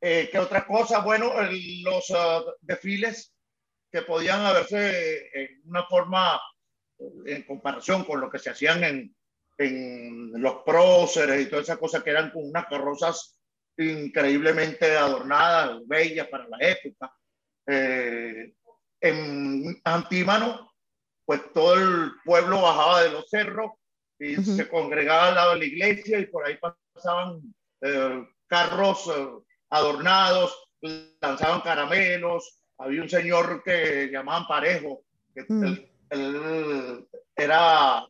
Eh, 0.01 0.29
¿Qué 0.31 0.39
otra 0.39 0.65
cosa? 0.65 1.01
Bueno, 1.01 1.41
el, 1.41 1.83
los 1.83 2.09
uh, 2.11 2.53
desfiles 2.61 3.35
que 3.91 4.03
podían 4.03 4.47
haberse 4.47 5.29
en 5.35 5.63
una 5.65 5.83
forma, 5.87 6.41
en 7.27 7.43
comparación 7.43 8.05
con 8.05 8.21
lo 8.21 8.31
que 8.31 8.39
se 8.39 8.51
hacían 8.51 8.85
en, 8.85 9.17
en 9.59 10.41
los 10.41 10.63
próceres 10.65 11.41
y 11.41 11.51
todas 11.51 11.65
esas 11.65 11.79
cosas 11.79 12.05
que 12.05 12.11
eran 12.11 12.31
con 12.31 12.49
unas 12.49 12.67
carrozas 12.67 13.41
increíblemente 13.77 14.97
adornadas, 14.97 15.81
bellas 15.85 16.29
para 16.29 16.47
la 16.47 16.59
época. 16.61 17.13
Eh, 17.67 18.55
en 19.01 19.81
Antímano, 19.83 20.70
pues 21.31 21.53
todo 21.53 21.75
el 21.75 22.11
pueblo 22.25 22.61
bajaba 22.61 23.05
de 23.05 23.13
los 23.13 23.31
cerros 23.31 23.71
y 24.19 24.37
uh 24.37 24.41
-huh. 24.41 24.57
se 24.57 24.69
congregaba 24.69 25.29
al 25.29 25.37
lado 25.37 25.53
de 25.53 25.59
la 25.61 25.65
iglesia 25.65 26.19
y 26.19 26.27
por 26.27 26.45
ahí 26.45 26.59
pasaban 26.93 27.41
eh, 27.83 28.27
carros 28.49 29.09
eh, 29.17 29.29
adornados, 29.71 30.53
lanzaban 31.21 31.61
caramelos. 31.61 32.59
Había 32.79 33.03
un 33.03 33.09
señor 33.09 33.63
que 33.63 34.09
llamaban 34.11 34.49
Parejo, 34.49 35.05
que 35.33 35.45
mm. 35.49 35.65
él, 35.65 35.91
él 36.11 37.09
era 37.37 38.05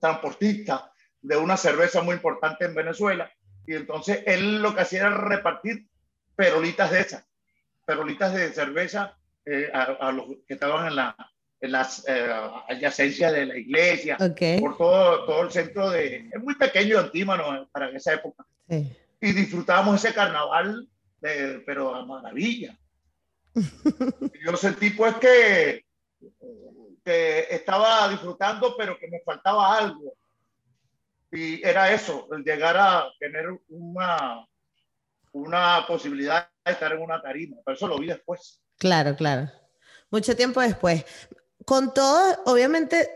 transportista 0.00 0.90
de 1.20 1.36
una 1.36 1.58
cerveza 1.58 2.00
muy 2.00 2.14
importante 2.14 2.64
en 2.64 2.74
Venezuela. 2.74 3.30
Y 3.66 3.74
entonces 3.74 4.22
él 4.24 4.62
lo 4.62 4.74
que 4.74 4.80
hacía 4.80 5.00
era 5.00 5.10
repartir 5.10 5.86
perolitas 6.34 6.90
de 6.92 7.00
esas, 7.00 7.26
perolitas 7.84 8.32
de 8.32 8.54
cerveza 8.54 9.18
eh, 9.44 9.70
a, 9.70 9.82
a, 9.82 10.12
los 10.12 10.28
que 10.48 10.54
estaban 10.54 10.86
en, 10.86 10.96
la, 10.96 11.14
las 11.68 12.04
eh, 12.08 12.30
adyacencias 12.68 13.32
de 13.32 13.46
la 13.46 13.56
iglesia, 13.56 14.16
okay. 14.20 14.60
por 14.60 14.76
todo, 14.76 15.24
todo 15.24 15.42
el 15.42 15.50
centro 15.50 15.90
de... 15.90 16.28
Es 16.32 16.42
muy 16.42 16.54
pequeño 16.56 16.98
Antímano 16.98 17.68
para 17.72 17.90
esa 17.90 18.14
época. 18.14 18.44
Sí. 18.68 18.90
Y 19.20 19.32
disfrutábamos 19.32 20.04
ese 20.04 20.14
carnaval, 20.14 20.88
de, 21.20 21.62
pero 21.66 21.94
a 21.94 22.04
maravilla. 22.04 22.76
Yo 24.44 24.56
sentí 24.56 24.90
pues 24.90 25.14
que, 25.16 25.84
que 27.04 27.46
estaba 27.50 28.08
disfrutando, 28.08 28.74
pero 28.76 28.98
que 28.98 29.08
me 29.08 29.20
faltaba 29.20 29.78
algo. 29.78 30.14
Y 31.32 31.66
era 31.66 31.92
eso, 31.92 32.28
el 32.32 32.44
llegar 32.44 32.76
a 32.76 33.06
tener 33.18 33.46
una, 33.68 34.46
una 35.32 35.84
posibilidad 35.86 36.48
de 36.64 36.72
estar 36.72 36.92
en 36.92 37.02
una 37.02 37.20
tarima. 37.20 37.56
Pero 37.64 37.76
eso 37.76 37.88
lo 37.88 37.98
vi 37.98 38.06
después. 38.08 38.60
Claro, 38.78 39.16
claro. 39.16 39.50
Mucho 40.10 40.36
tiempo 40.36 40.60
después. 40.60 41.04
Con 41.64 41.94
todo, 41.94 42.42
obviamente, 42.46 43.10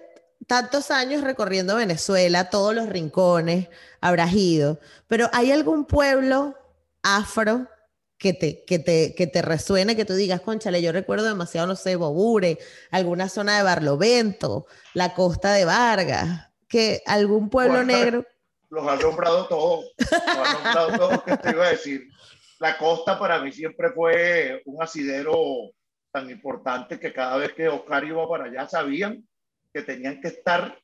tantos 0.46 0.90
años 0.90 1.22
recorriendo 1.22 1.76
Venezuela, 1.76 2.50
todos 2.50 2.74
los 2.74 2.88
rincones, 2.88 3.68
habrás 4.00 4.32
ido, 4.32 4.80
pero 5.06 5.28
¿hay 5.32 5.52
algún 5.52 5.84
pueblo 5.84 6.56
afro 7.02 7.68
que 8.16 8.32
te, 8.32 8.64
que 8.64 8.78
te, 8.78 9.14
que 9.14 9.26
te 9.26 9.42
resuene, 9.42 9.94
que 9.94 10.04
tú 10.04 10.14
digas, 10.14 10.40
conchale, 10.40 10.82
yo 10.82 10.90
recuerdo 10.90 11.26
demasiado, 11.26 11.66
no 11.66 11.76
sé, 11.76 11.96
Bobure, 11.96 12.58
alguna 12.90 13.28
zona 13.28 13.56
de 13.56 13.62
Barlovento, 13.62 14.66
la 14.94 15.14
costa 15.14 15.52
de 15.52 15.64
Vargas, 15.64 16.50
que 16.66 17.02
algún 17.06 17.48
pueblo 17.48 17.74
Bueno, 17.74 17.92
negro. 17.92 18.26
Los 18.70 18.87
ha 18.87 18.96
nombrado 18.96 19.46
todos, 19.46 19.87
los 19.96 20.12
ha 20.12 20.52
nombrado 20.52 20.98
todos, 20.98 21.22
que 21.22 21.38
te 21.38 21.50
iba 21.52 21.64
a 21.64 21.70
decir. 21.70 22.06
La 22.58 22.76
costa 22.76 23.18
para 23.18 23.40
mí 23.40 23.50
siempre 23.50 23.90
fue 23.92 24.61
un 24.66 24.82
asidero 24.82 25.70
tan 26.18 26.31
importante 26.31 26.98
que 26.98 27.12
cada 27.12 27.37
vez 27.37 27.52
que 27.52 27.68
Oscar 27.68 28.04
iba 28.04 28.28
para 28.28 28.44
allá 28.44 28.68
sabían 28.68 29.24
que 29.72 29.83
tenían 29.83 30.20
que 30.20 30.28
estar 30.28 30.76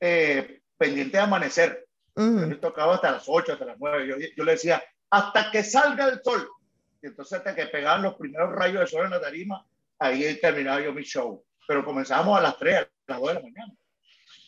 eh, 0.00 0.60
pendientes 0.78 1.12
de 1.12 1.18
amanecer. 1.18 1.86
Uh 2.14 2.22
-huh. 2.22 2.40
Yo 2.40 2.46
les 2.46 2.60
tocaba 2.60 2.94
hasta 2.94 3.12
las 3.12 3.24
8, 3.26 3.52
hasta 3.52 3.64
las 3.66 3.78
9. 3.78 4.08
Yo, 4.08 4.16
yo 4.36 4.44
le 4.44 4.52
decía, 4.52 4.82
hasta 5.10 5.50
que 5.50 5.62
salga 5.62 6.08
el 6.08 6.22
sol. 6.22 6.48
Y 7.02 7.08
entonces 7.08 7.38
hasta 7.38 7.54
que 7.54 7.66
pegaban 7.66 8.02
los 8.02 8.14
primeros 8.14 8.50
rayos 8.52 8.80
de 8.80 8.86
sol 8.86 9.04
en 9.04 9.10
la 9.10 9.20
tarima, 9.20 9.64
ahí 9.98 10.38
terminaba 10.40 10.80
yo 10.80 10.92
mi 10.92 11.02
show. 11.02 11.44
Pero 11.66 11.84
comenzábamos 11.84 12.38
a 12.38 12.42
las 12.42 12.58
3, 12.58 12.76
a 12.76 12.88
las 13.08 13.20
2 13.20 13.28
de 13.28 13.34
la 13.34 13.40
mañana. 13.40 13.72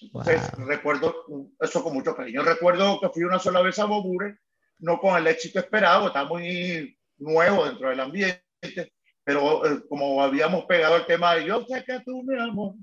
Entonces 0.00 0.40
wow. 0.57 0.66
recuerdo 0.66 1.14
eso 1.61 1.85
con 1.85 1.92
mucho 1.92 2.16
cariño. 2.16 2.42
Recuerdo 2.42 2.98
que 3.00 3.11
fui 3.11 3.24
una 3.24 3.38
sola 3.38 3.61
vez 3.61 3.79
a 3.79 3.85
Bobure, 3.85 4.38
no 4.79 4.98
con 4.98 5.18
el 5.18 5.26
éxito 5.26 5.59
esperado, 5.59 6.07
está 6.07 6.24
muy 6.24 6.96
nuevo 7.18 7.66
dentro 7.66 7.90
del 7.90 8.00
ambiente, 8.00 8.92
pero 9.31 9.64
eh, 9.64 9.85
como 9.88 10.21
habíamos 10.21 10.64
pegado 10.64 10.97
el 10.97 11.07
tema 11.07 11.37
de 11.37 11.45
yo 11.45 11.64
sé 11.64 11.85
que 11.85 12.01
tú, 12.01 12.25
mi 12.25 12.37
amor, 12.37 12.75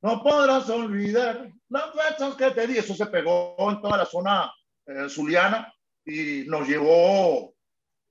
no 0.00 0.22
podrás 0.22 0.66
olvidar 0.70 1.50
los 1.68 1.82
besos 1.94 2.36
que 2.36 2.50
te 2.52 2.66
di. 2.66 2.78
Eso 2.78 2.94
se 2.94 3.04
pegó 3.04 3.54
en 3.70 3.82
toda 3.82 3.98
la 3.98 4.06
zona 4.06 4.50
eh, 4.86 5.10
zuliana 5.10 5.70
y 6.06 6.44
nos 6.46 6.66
llevó 6.66 7.54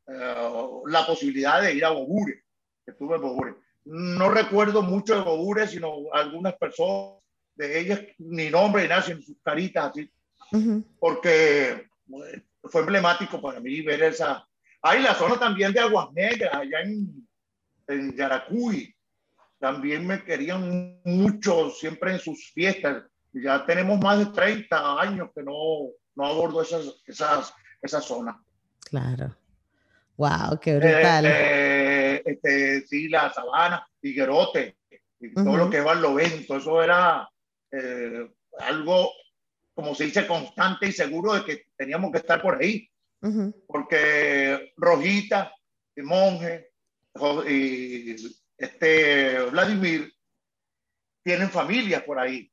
eh, 0.06 0.68
la 0.86 1.04
posibilidad 1.08 1.64
de 1.64 1.74
ir 1.74 1.84
a 1.84 1.90
Bobure, 1.90 2.44
que 2.86 2.92
estuve 2.92 3.16
en 3.16 3.22
Bobure. 3.24 3.56
No 3.86 4.30
recuerdo 4.30 4.84
mucho 4.84 5.16
de 5.16 5.22
Bobure, 5.22 5.68
sino 5.68 5.96
algunas 6.14 6.54
personas 6.58 7.24
de 7.56 7.80
ellas, 7.80 8.02
ni 8.20 8.52
nombre 8.52 8.84
ni 8.84 8.90
nada, 8.90 9.02
sino 9.02 9.20
sus 9.20 9.38
caritas 9.44 9.90
así, 9.90 10.08
Uh 10.52 10.58
-huh. 10.58 10.84
porque 11.00 11.88
bueno, 12.06 12.44
fue 12.66 12.82
emblemático 12.82 13.42
para 13.42 13.60
mí 13.60 13.82
ver 13.82 14.04
esa. 14.04 14.48
Hay 14.84 15.02
la 15.02 15.16
zona 15.16 15.40
también 15.40 15.74
de 15.74 15.80
Aguas 15.80 16.12
Negras, 16.14 16.54
allá 16.54 16.82
en, 16.82 17.23
en 17.88 18.16
Yaracuy, 18.16 18.96
también 19.60 20.06
me 20.06 20.24
querían 20.24 21.00
mucho 21.06 21.70
siempre 21.70 22.12
en 22.12 22.20
sus 22.20 22.52
fiestas. 22.52 23.04
Ya 23.32 23.66
tenemos 23.66 24.00
más 24.00 24.20
de 24.20 24.26
30 24.28 25.00
años 25.02 25.30
que 25.34 25.42
no, 25.42 25.90
no 26.16 26.26
abordo 26.26 26.62
esas, 26.62 27.02
esas, 27.08 27.54
esa 27.82 28.02
zona. 28.02 28.44
Claro. 28.90 29.36
Wow, 30.18 30.60
qué 30.62 30.76
brutal. 30.78 31.26
Eh, 31.26 32.16
eh, 32.16 32.24
este, 32.26 32.88
sí, 32.88 33.10
la 33.10 33.34
sabana, 33.34 33.88
Higuerote, 34.02 34.78
y 35.20 35.28
uh 35.28 35.32
-huh. 35.32 35.44
todo 35.44 35.58
lo 35.58 35.70
que 35.70 35.80
va 35.80 35.94
al 35.94 36.02
Lovento, 36.02 36.58
eso 36.58 36.84
era 36.84 37.28
eh, 37.72 38.30
algo, 38.60 39.12
como 39.74 39.96
se 39.96 40.06
dice, 40.06 40.28
constante 40.28 40.88
y 40.88 40.92
seguro 40.92 41.34
de 41.34 41.46
que 41.46 41.66
teníamos 41.76 42.12
que 42.12 42.20
estar 42.20 42.42
por 42.42 42.62
ahí. 42.62 42.88
Uh 43.22 43.30
-huh. 43.30 43.54
Porque 43.66 44.74
Rojita, 44.78 45.54
Monje, 45.98 46.73
este 48.58 49.40
Vladimir 49.52 50.14
tienen 51.24 51.50
familias 51.50 52.04
por 52.04 52.20
ahí. 52.20 52.52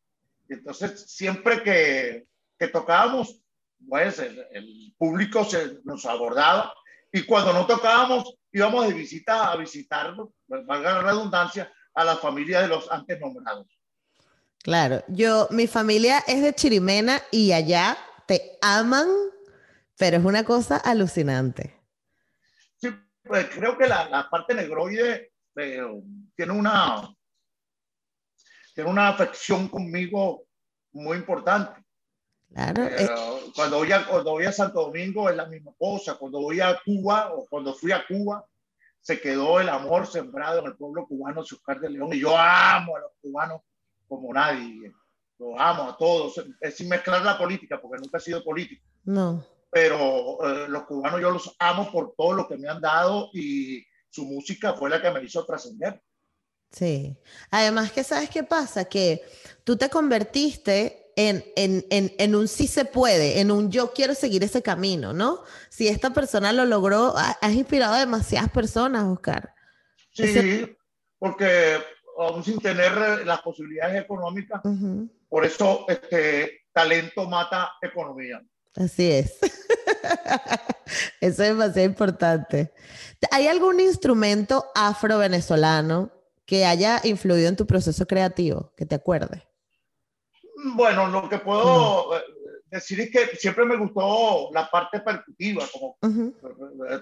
Entonces, 0.48 1.10
siempre 1.10 1.62
que, 1.62 2.26
que 2.58 2.68
tocábamos, 2.68 3.40
pues 3.88 4.18
el, 4.18 4.94
público 4.98 5.44
se 5.44 5.78
nos 5.84 6.04
abordaba 6.04 6.74
y 7.12 7.22
cuando 7.22 7.52
no 7.52 7.66
tocábamos, 7.66 8.34
íbamos 8.52 8.86
de 8.86 8.94
visita 8.94 9.50
a 9.50 9.56
visitar, 9.56 10.14
valga 10.46 10.94
la 10.94 11.02
redundancia, 11.02 11.72
a 11.94 12.04
las 12.04 12.20
familias 12.20 12.62
de 12.62 12.68
los 12.68 12.90
antes 12.90 13.18
nombrados. 13.18 13.66
Claro, 14.62 15.02
yo, 15.08 15.48
mi 15.50 15.66
familia 15.66 16.22
es 16.26 16.42
de 16.42 16.54
Chirimena 16.54 17.20
y 17.30 17.52
allá 17.52 17.96
te 18.26 18.58
aman, 18.60 19.08
pero 19.96 20.18
es 20.18 20.24
una 20.24 20.44
cosa 20.44 20.76
alucinante. 20.76 21.79
Pues 23.22 23.48
creo 23.50 23.76
que 23.76 23.86
la, 23.86 24.08
la 24.08 24.28
parte 24.30 24.54
negroide 24.54 25.32
eh, 25.56 25.82
tiene 26.34 26.52
una 26.52 27.14
tiene 28.74 28.90
una 28.90 29.08
afección 29.08 29.68
conmigo 29.68 30.44
muy 30.92 31.16
importante. 31.18 31.84
Claro. 32.52 32.84
Eh, 32.84 33.08
cuando, 33.54 33.78
voy 33.78 33.92
a, 33.92 34.06
cuando 34.06 34.32
voy 34.32 34.44
a 34.44 34.52
Santo 34.52 34.82
Domingo 34.82 35.28
es 35.28 35.36
la 35.36 35.46
misma 35.46 35.72
cosa. 35.78 36.16
Cuando 36.16 36.40
voy 36.40 36.60
a 36.60 36.80
Cuba 36.84 37.32
o 37.34 37.46
cuando 37.48 37.74
fui 37.74 37.92
a 37.92 38.06
Cuba, 38.06 38.44
se 39.00 39.20
quedó 39.20 39.60
el 39.60 39.68
amor 39.68 40.06
sembrado 40.06 40.60
en 40.60 40.66
el 40.66 40.76
pueblo 40.76 41.06
cubano 41.06 41.40
Oscar 41.40 41.80
de 41.80 41.90
León. 41.90 42.12
Y 42.12 42.20
yo 42.20 42.36
amo 42.36 42.96
a 42.96 43.00
los 43.00 43.12
cubanos 43.20 43.62
como 44.08 44.32
nadie. 44.32 44.92
Los 45.38 45.54
amo 45.58 45.90
a 45.90 45.96
todos, 45.96 46.44
es 46.60 46.76
sin 46.76 46.88
mezclar 46.88 47.22
la 47.22 47.38
política, 47.38 47.80
porque 47.80 48.02
nunca 48.02 48.18
he 48.18 48.20
sido 48.20 48.44
político. 48.44 48.84
No. 49.04 49.42
Pero 49.70 50.38
eh, 50.44 50.68
los 50.68 50.84
cubanos 50.84 51.20
yo 51.20 51.30
los 51.30 51.54
amo 51.58 51.90
por 51.92 52.14
todo 52.16 52.32
lo 52.32 52.48
que 52.48 52.56
me 52.56 52.68
han 52.68 52.80
dado 52.80 53.30
y 53.32 53.84
su 54.08 54.24
música 54.24 54.74
fue 54.74 54.90
la 54.90 55.00
que 55.00 55.10
me 55.10 55.22
hizo 55.22 55.44
trascender. 55.44 56.02
Sí. 56.70 57.16
Además 57.50 57.92
que 57.92 58.04
sabes 58.04 58.30
qué 58.30 58.42
pasa, 58.42 58.84
que 58.84 59.22
tú 59.64 59.76
te 59.76 59.88
convertiste 59.88 61.12
en, 61.16 61.44
en, 61.56 61.84
en, 61.90 62.12
en, 62.18 62.34
un 62.34 62.48
sí 62.48 62.66
se 62.66 62.84
puede, 62.84 63.40
en 63.40 63.50
un 63.50 63.70
yo 63.70 63.92
quiero 63.92 64.14
seguir 64.14 64.42
ese 64.44 64.62
camino, 64.62 65.12
¿no? 65.12 65.42
Si 65.68 65.88
esta 65.88 66.10
persona 66.10 66.52
lo 66.52 66.64
logró, 66.64 67.14
has 67.16 67.52
inspirado 67.52 67.94
a 67.94 68.00
demasiadas 68.00 68.50
personas, 68.50 69.04
Oscar. 69.04 69.52
Sí, 70.12 70.76
porque 71.18 71.78
aún 72.18 72.44
sin 72.44 72.58
tener 72.60 73.26
las 73.26 73.42
posibilidades 73.42 74.02
económicas, 74.02 74.60
por 75.28 75.44
eso 75.44 75.84
este 75.88 76.62
talento 76.72 77.28
mata 77.28 77.72
economía. 77.82 78.42
Así 78.76 79.10
es. 79.10 79.38
Eso 81.20 81.42
es 81.42 81.48
demasiado 81.48 81.88
importante. 81.88 82.72
¿Hay 83.30 83.46
algún 83.46 83.80
instrumento 83.80 84.66
afro-venezolano 84.74 86.10
que 86.46 86.64
haya 86.64 87.00
influido 87.04 87.48
en 87.48 87.56
tu 87.56 87.66
proceso 87.66 88.06
creativo, 88.06 88.72
que 88.76 88.86
te 88.86 88.96
acuerdes? 88.96 89.42
Bueno, 90.74 91.06
lo 91.08 91.28
que 91.28 91.38
puedo 91.38 92.16
eh, 92.16 92.22
decir 92.70 93.00
es 93.00 93.10
que 93.10 93.36
siempre 93.36 93.64
me 93.64 93.76
gustó 93.76 94.50
la 94.52 94.68
parte 94.70 95.00
percutiva, 95.00 95.64
como 95.72 95.96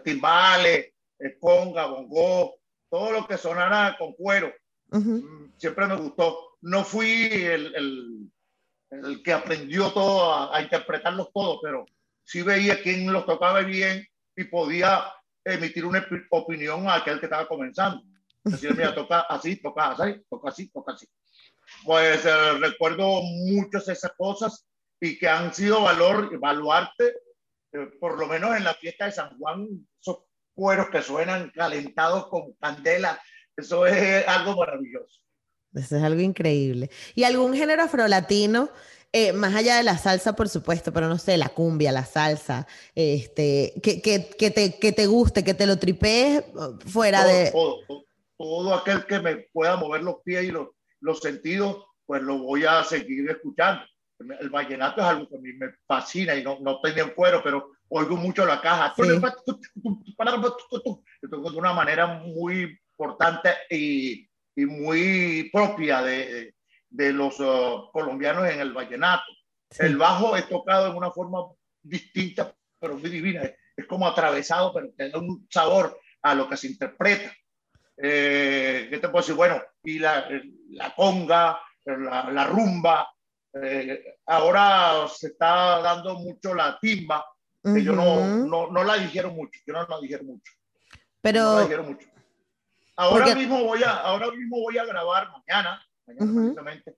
timbales, 0.04 0.92
conga, 1.40 1.87
bongo, 1.87 2.54
todo 2.90 3.12
lo 3.12 3.26
que 3.26 3.37
sonara 3.37 3.96
con 3.98 4.12
cuero. 4.14 4.52
Mm, 4.90 5.50
siempre 5.57 5.87
me 5.87 5.96
gustó. 5.96 6.57
No 6.61 6.85
fui 6.85 7.28
el, 7.33 7.74
el, 7.74 8.31
el 8.90 9.22
que 9.22 9.33
aprendió 9.33 9.92
todo, 9.92 10.53
a, 10.53 10.61
interpretarlos 10.62 11.33
todos, 11.33 11.59
pero 11.62 11.87
sí 12.24 12.42
veía 12.42 12.83
quién 12.83 13.12
los 13.12 13.27
tocaba 13.27 13.61
bien 13.61 14.07
y 14.37 14.44
podía 14.44 15.12
emitir 15.44 15.85
una 15.85 16.07
opinión 16.31 16.88
a 16.88 16.96
aquel 16.96 17.20
que 17.20 17.27
estaba 17.27 17.48
comenzando. 17.48 18.03
Decir, 18.44 18.70
así, 18.70 18.94
toca 18.94 19.20
así, 19.20 19.57
toca 20.31 20.48
así, 20.48 20.68
toca 20.70 20.92
así. 20.92 21.07
Pues 21.85 22.24
eh, 22.24 22.53
recuerdo 22.59 23.22
muchas 23.22 23.88
esas 23.88 24.12
cosas 24.16 24.66
y 25.01 25.18
que 25.18 25.29
han 25.29 25.53
sido 25.53 25.83
valor, 25.83 26.38
baluarte, 26.38 27.14
eh, 27.72 27.90
por 28.01 28.18
lo 28.18 28.27
menos 28.27 28.57
en 28.57 28.64
la 28.64 28.74
fiesta 28.74 29.07
de 29.07 29.12
San 29.12 29.38
Juan, 29.38 29.66
esos 30.01 30.24
cueros 30.55 30.88
que 30.90 31.03
suenan 31.03 31.51
calentados 31.51 32.29
con 32.29 32.55
candela, 32.55 33.20
eso 33.57 33.87
es 33.87 34.27
algo 34.27 34.57
maravilloso. 34.57 35.20
Eso 35.74 35.96
es 35.96 36.02
algo 36.02 36.20
increíble. 36.20 36.90
¿Y 37.14 37.24
algún 37.24 37.54
género 37.54 37.83
afrolatino? 37.83 38.70
Eh, 39.11 39.33
más 39.33 39.54
allá 39.54 39.76
de 39.76 39.83
la 39.83 39.96
salsa, 39.96 40.37
por 40.37 40.50
supuesto, 40.50 40.92
pero 40.92 41.09
no 41.09 41.16
sé, 41.16 41.38
la 41.38 41.48
cumbia, 41.48 41.92
la 41.92 42.04
salsa, 42.04 42.66
este, 42.94 43.72
que, 43.83 44.02
que, 44.02 44.28
que, 44.38 44.50
te, 44.50 44.78
que 44.78 44.92
te 44.92 45.07
guste, 45.07 45.42
que 45.42 45.54
te 45.54 45.66
lo 45.66 45.78
tripees 45.78 46.44
fuera 46.85 47.22
todo, 47.22 47.33
de... 47.33 47.50
Todo, 47.50 47.78
todo, 47.87 48.04
todo 48.37 48.74
aquel 48.74 49.07
que 49.07 49.18
me 49.20 49.37
pueda 49.52 49.76
mover 49.76 50.02
los 50.02 50.16
pies 50.22 50.44
y 50.44 50.50
los, 50.50 50.68
los 51.00 51.20
sentidos, 51.20 51.87
pues 52.04 52.20
lo 52.22 52.38
voy 52.38 52.66
a 52.66 52.85
seguir 52.85 53.31
escuchando. 53.31 53.83
El 54.40 54.50
vallenato 54.50 55.00
es 55.00 55.07
algo 55.07 55.28
que 55.28 55.37
a 55.37 55.40
mí 55.40 55.52
me 55.54 55.68
fascina 55.87 56.35
y 56.35 56.42
no, 56.42 56.59
no 56.61 56.81
tenía 56.81 57.04
en 57.04 57.11
cuero, 57.11 57.40
pero 57.42 57.70
oigo 57.88 58.16
mucho 58.16 58.44
la 58.44 58.61
caja. 58.61 58.92
Sí. 58.94 59.02
De 59.02 59.14
una 61.37 61.72
manera 61.72 62.07
muy 62.07 62.78
importante 62.90 63.50
y, 63.70 64.28
y 64.58 64.66
muy 64.66 65.50
propia 65.52 66.02
de, 66.02 66.52
de 66.90 67.12
los 67.12 67.38
uh, 67.38 67.90
colombianos 67.92 68.48
en 68.48 68.58
el 68.58 68.72
vallenato. 68.72 69.30
Sí. 69.70 69.86
El 69.86 69.96
bajo 69.96 70.36
es 70.36 70.48
tocado 70.48 70.88
en 70.88 70.96
una 70.96 71.12
forma 71.12 71.38
distinta, 71.80 72.52
pero 72.80 72.96
muy 72.96 73.08
divina. 73.08 73.42
Es, 73.42 73.54
es 73.76 73.86
como 73.86 74.08
atravesado, 74.08 74.74
pero 74.74 74.88
tiene 74.96 75.16
un 75.16 75.46
sabor 75.48 76.00
a 76.22 76.34
lo 76.34 76.48
que 76.48 76.56
se 76.56 76.66
interpreta. 76.66 77.32
Eh, 77.96 78.88
¿Qué 78.90 78.98
te 78.98 79.08
puedo 79.08 79.22
decir? 79.22 79.36
Bueno, 79.36 79.62
y 79.84 80.00
la, 80.00 80.28
la 80.70 80.92
conga, 80.92 81.60
la, 81.84 82.28
la 82.32 82.44
rumba. 82.46 83.08
Eh, 83.62 84.02
ahora 84.26 85.06
se 85.08 85.28
está 85.28 85.80
dando 85.80 86.16
mucho 86.18 86.52
la 86.52 86.80
timba, 86.80 87.24
que 87.62 87.70
uh 87.70 87.74
-huh. 87.74 87.82
yo 87.82 87.92
no, 87.92 88.26
no, 88.44 88.72
no, 88.72 88.82
la 88.82 88.96
dijeron 88.96 89.36
mucho, 89.36 89.60
yo 89.64 89.72
no 89.72 89.86
la 89.86 90.00
dijeron 90.00 90.26
mucho. 90.26 90.52
Pero... 91.20 91.42
No 91.44 91.56
la 91.58 91.62
dijeron 91.62 91.86
mucho. 91.86 92.08
Ahora, 92.98 93.26
Porque... 93.26 93.38
mismo 93.38 93.62
voy 93.62 93.80
a, 93.84 93.92
ahora 93.92 94.28
mismo 94.32 94.58
voy 94.58 94.76
a 94.76 94.84
grabar 94.84 95.30
mañana, 95.30 95.80
mañana, 96.04 96.32
uh 96.32 96.52
-huh. 96.52 96.96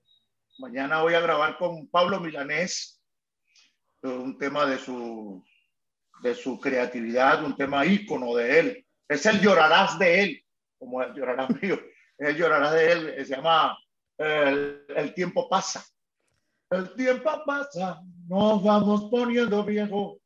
mañana 0.58 1.02
voy 1.02 1.12
a 1.12 1.20
grabar 1.20 1.58
con 1.58 1.88
Pablo 1.88 2.18
Milanés 2.20 3.02
un 4.02 4.38
tema 4.38 4.64
de 4.64 4.78
su, 4.78 5.44
de 6.22 6.34
su 6.34 6.58
creatividad, 6.58 7.44
un 7.44 7.54
tema 7.54 7.84
ícono 7.84 8.34
de 8.34 8.58
él. 8.58 8.86
Es 9.06 9.26
el 9.26 9.42
llorarás 9.42 9.98
de 9.98 10.22
él 10.22 10.44
como 10.78 11.02
el 11.02 11.12
llorará 11.12 11.46
mío, 11.60 11.78
el 12.16 12.34
llorará 12.34 12.72
de 12.72 12.92
él, 12.92 13.26
se 13.26 13.36
llama 13.36 13.78
el, 14.16 14.86
el, 14.96 15.12
tiempo 15.12 15.50
pasa. 15.50 15.84
El 16.70 16.94
tiempo 16.94 17.30
pasa, 17.44 18.00
nos 18.26 18.64
vamos 18.64 19.10
poniendo 19.10 19.62
viejos 19.64 20.16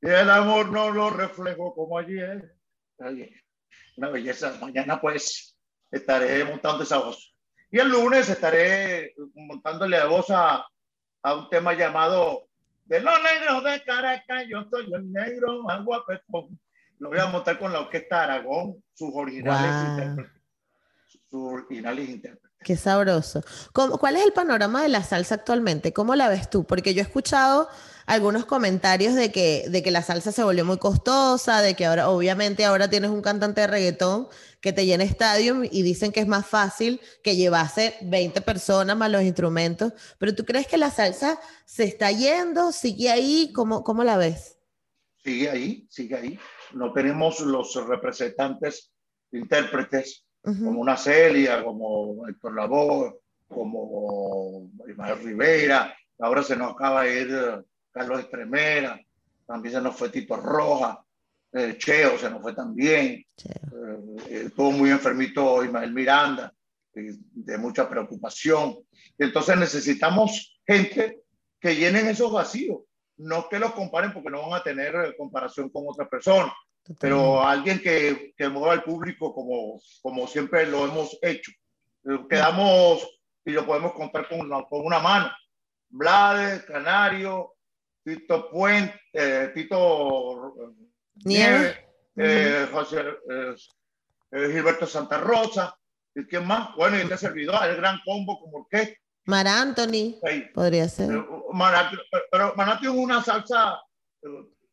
y 0.00 0.10
el 0.10 0.30
amor 0.30 0.70
no 0.70 0.92
lo 0.92 1.10
reflejo 1.10 1.74
como 1.74 1.98
ayer. 1.98 2.54
Una 3.96 4.10
belleza. 4.10 4.56
Mañana 4.60 5.00
pues 5.00 5.56
estaré 5.90 6.44
montando 6.44 6.82
esa 6.84 6.98
voz. 6.98 7.34
Y 7.70 7.78
el 7.78 7.88
lunes 7.88 8.28
estaré 8.28 9.14
montándole 9.34 9.96
a 9.96 10.06
voz 10.06 10.30
a, 10.30 10.66
a 11.22 11.34
un 11.34 11.50
tema 11.50 11.74
llamado 11.74 12.48
De 12.84 13.00
los 13.00 13.14
negros 13.22 13.64
de 13.64 13.82
Caracas, 13.84 14.44
yo 14.48 14.64
soy 14.70 14.92
el 14.92 15.12
negro 15.12 15.62
más 15.62 15.84
guapetón 15.84 16.58
lo 16.98 17.10
voy 17.10 17.18
a 17.18 17.26
montar 17.26 17.58
con 17.58 17.72
la 17.72 17.80
Orquesta 17.80 18.24
Aragón, 18.24 18.82
sus 18.94 19.10
originales 19.14 20.16
wow. 20.16 20.26
Sus 21.30 21.52
originales 21.52 22.08
intérpretes. 22.08 22.50
Qué 22.60 22.76
sabroso. 22.76 23.42
¿Cuál 23.72 24.16
es 24.16 24.24
el 24.24 24.32
panorama 24.32 24.82
de 24.82 24.88
la 24.88 25.02
salsa 25.02 25.36
actualmente? 25.36 25.92
¿Cómo 25.92 26.16
la 26.16 26.28
ves 26.28 26.50
tú? 26.50 26.66
Porque 26.66 26.92
yo 26.92 27.00
he 27.00 27.04
escuchado 27.04 27.68
algunos 28.08 28.44
comentarios 28.44 29.14
de 29.14 29.30
que, 29.30 29.66
de 29.68 29.82
que 29.82 29.90
la 29.90 30.02
salsa 30.02 30.32
se 30.32 30.42
volvió 30.42 30.64
muy 30.64 30.78
costosa, 30.78 31.62
de 31.62 31.74
que 31.74 31.86
ahora, 31.86 32.08
obviamente, 32.08 32.64
ahora 32.64 32.90
tienes 32.90 33.10
un 33.10 33.22
cantante 33.22 33.60
de 33.60 33.66
reggaetón 33.68 34.28
que 34.60 34.72
te 34.72 34.84
llena 34.84 35.04
estadio 35.04 35.62
y 35.62 35.82
dicen 35.82 36.10
que 36.10 36.20
es 36.20 36.26
más 36.26 36.46
fácil 36.46 37.00
que 37.22 37.36
llevase 37.36 37.94
20 38.02 38.40
personas 38.40 38.96
más 38.96 39.10
los 39.10 39.22
instrumentos. 39.22 39.92
Pero 40.18 40.34
¿tú 40.34 40.44
crees 40.44 40.66
que 40.66 40.78
la 40.78 40.90
salsa 40.90 41.38
se 41.64 41.84
está 41.84 42.10
yendo? 42.10 42.72
¿Sigue 42.72 43.10
ahí? 43.10 43.52
¿Cómo, 43.54 43.84
cómo 43.84 44.02
la 44.02 44.16
ves? 44.16 44.58
Sigue 45.22 45.50
ahí, 45.50 45.86
sigue 45.88 46.16
ahí 46.16 46.38
no 46.72 46.92
tenemos 46.92 47.40
los 47.40 47.74
representantes 47.86 48.92
intérpretes 49.32 50.26
uh 50.44 50.50
-huh. 50.50 50.64
como 50.64 50.80
una 50.80 50.96
Celia, 50.96 51.64
como 51.64 52.26
Héctor 52.28 52.54
Lavoe, 52.54 53.20
como 53.48 54.70
Ismael 54.88 55.18
Rivera, 55.22 55.94
ahora 56.18 56.42
se 56.42 56.56
nos 56.56 56.72
acaba 56.72 57.04
de 57.04 57.20
ir 57.20 57.64
Carlos 57.90 58.20
Estremera, 58.20 59.00
también 59.46 59.74
se 59.74 59.80
nos 59.80 59.96
fue 59.96 60.10
Tito 60.10 60.36
Roja, 60.36 61.04
eh, 61.52 61.76
Cheo 61.78 62.18
se 62.18 62.30
nos 62.30 62.42
fue 62.42 62.54
también, 62.54 63.24
eh, 63.44 64.44
estuvo 64.44 64.70
muy 64.70 64.90
enfermito 64.90 65.64
Ismael 65.64 65.92
Miranda, 65.92 66.52
de 66.92 67.58
mucha 67.58 67.88
preocupación. 67.88 68.76
Entonces 69.16 69.56
necesitamos 69.56 70.60
gente 70.66 71.20
que 71.60 71.76
llenen 71.76 72.08
esos 72.08 72.32
vacíos 72.32 72.80
no 73.18 73.48
que 73.48 73.58
los 73.58 73.72
comparen 73.72 74.12
porque 74.12 74.30
no 74.30 74.48
van 74.48 74.60
a 74.60 74.62
tener 74.62 75.14
comparación 75.16 75.68
con 75.68 75.84
otras 75.86 76.08
personas. 76.08 76.52
pero 76.98 77.42
alguien 77.42 77.80
que, 77.80 78.32
que 78.36 78.48
mueva 78.48 78.72
al 78.72 78.82
público 78.82 79.34
como, 79.34 79.80
como 80.00 80.26
siempre 80.26 80.66
lo 80.66 80.86
hemos 80.86 81.18
hecho. 81.20 81.52
Eh, 82.04 82.18
quedamos 82.30 83.06
y 83.44 83.50
lo 83.50 83.66
podemos 83.66 83.92
contar 83.92 84.28
con 84.28 84.40
una, 84.40 84.62
con 84.64 84.86
una 84.86 84.98
mano. 84.98 85.30
Blades, 85.90 86.64
Canario, 86.64 87.56
Tito 88.16 88.50
Puente, 88.50 88.98
eh, 89.12 89.50
Tito 89.54 90.74
Nieve, 91.24 91.76
eh, 92.16 92.66
José, 92.72 93.04
Gilberto 94.30 94.86
Santa 94.86 95.18
Rosa, 95.18 95.76
¿y 96.14 96.24
quién 96.24 96.46
más? 96.46 96.74
Bueno, 96.74 96.96
y 96.96 97.00
este 97.00 97.18
servidor, 97.18 97.68
el 97.68 97.76
gran 97.76 98.00
combo 98.04 98.40
como 98.40 98.58
orquesta. 98.58 98.98
Mar 99.26 99.46
Anthony, 99.46 100.18
podría 100.54 100.88
ser. 100.88 101.08
Pero, 101.08 101.52
Mar 101.52 101.74
Anthony 102.70 102.84
es 102.84 102.88
una 102.88 103.22
salsa, 103.22 103.78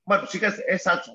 bueno, 0.06 0.28
sí 0.28 0.40
que 0.40 0.48
es 0.68 0.84
salsa, 0.84 1.14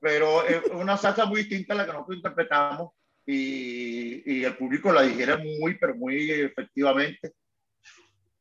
pero 0.00 0.44
es 0.44 0.64
una 0.72 0.96
salsa 0.96 1.26
muy 1.26 1.42
distinta 1.42 1.74
a 1.74 1.76
la 1.76 1.86
que 1.86 1.92
nosotros 1.92 2.16
interpretamos 2.16 2.90
y, 3.24 4.38
y 4.40 4.44
el 4.44 4.56
público 4.56 4.92
la 4.92 5.02
digiere 5.02 5.36
muy, 5.36 5.78
pero 5.78 5.94
muy 5.94 6.28
efectivamente. 6.28 7.34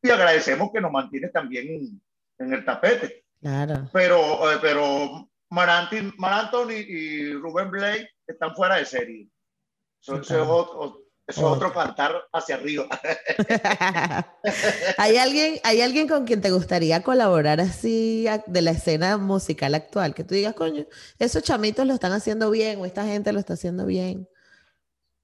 Y 0.02 0.10
agradecemos 0.10 0.72
que 0.74 0.82
nos 0.82 0.92
mantiene 0.92 1.28
también 1.28 2.02
en 2.42 2.54
el 2.54 2.66
tapete. 2.66 3.26
Claro. 3.42 3.90
Pero, 3.92 4.52
eh, 4.52 4.58
pero 4.62 5.30
Marantoni, 5.50 6.76
y 6.76 7.34
Rubén 7.34 7.72
Blake 7.72 8.10
están 8.28 8.56
fuera 8.56 8.76
de 8.76 8.86
serie. 8.86 9.28
Eso, 10.02 10.16
es 10.16 10.32
otro, 10.32 11.04
es 11.28 11.38
otro 11.38 11.74
cantar 11.74 12.24
hacia 12.32 12.56
arriba. 12.56 12.88
¿Hay, 14.98 15.18
alguien, 15.18 15.60
¿Hay 15.64 15.82
alguien 15.82 16.08
con 16.08 16.26
quien 16.26 16.42
te 16.42 16.52
gustaría 16.52 17.04
colaborar 17.04 17.60
así 17.60 18.26
de 18.48 18.62
la 18.62 18.72
escena 18.72 19.18
musical 19.18 19.76
actual? 19.76 20.16
Que 20.16 20.24
tú 20.24 20.34
digas, 20.34 20.56
coño, 20.56 20.86
esos 21.20 21.44
chamitos 21.44 21.86
lo 21.86 21.94
están 21.94 22.14
haciendo 22.14 22.50
bien 22.50 22.80
o 22.80 22.86
esta 22.86 23.06
gente 23.06 23.34
lo 23.34 23.40
está 23.40 23.54
haciendo 23.54 23.86
bien. 23.86 24.28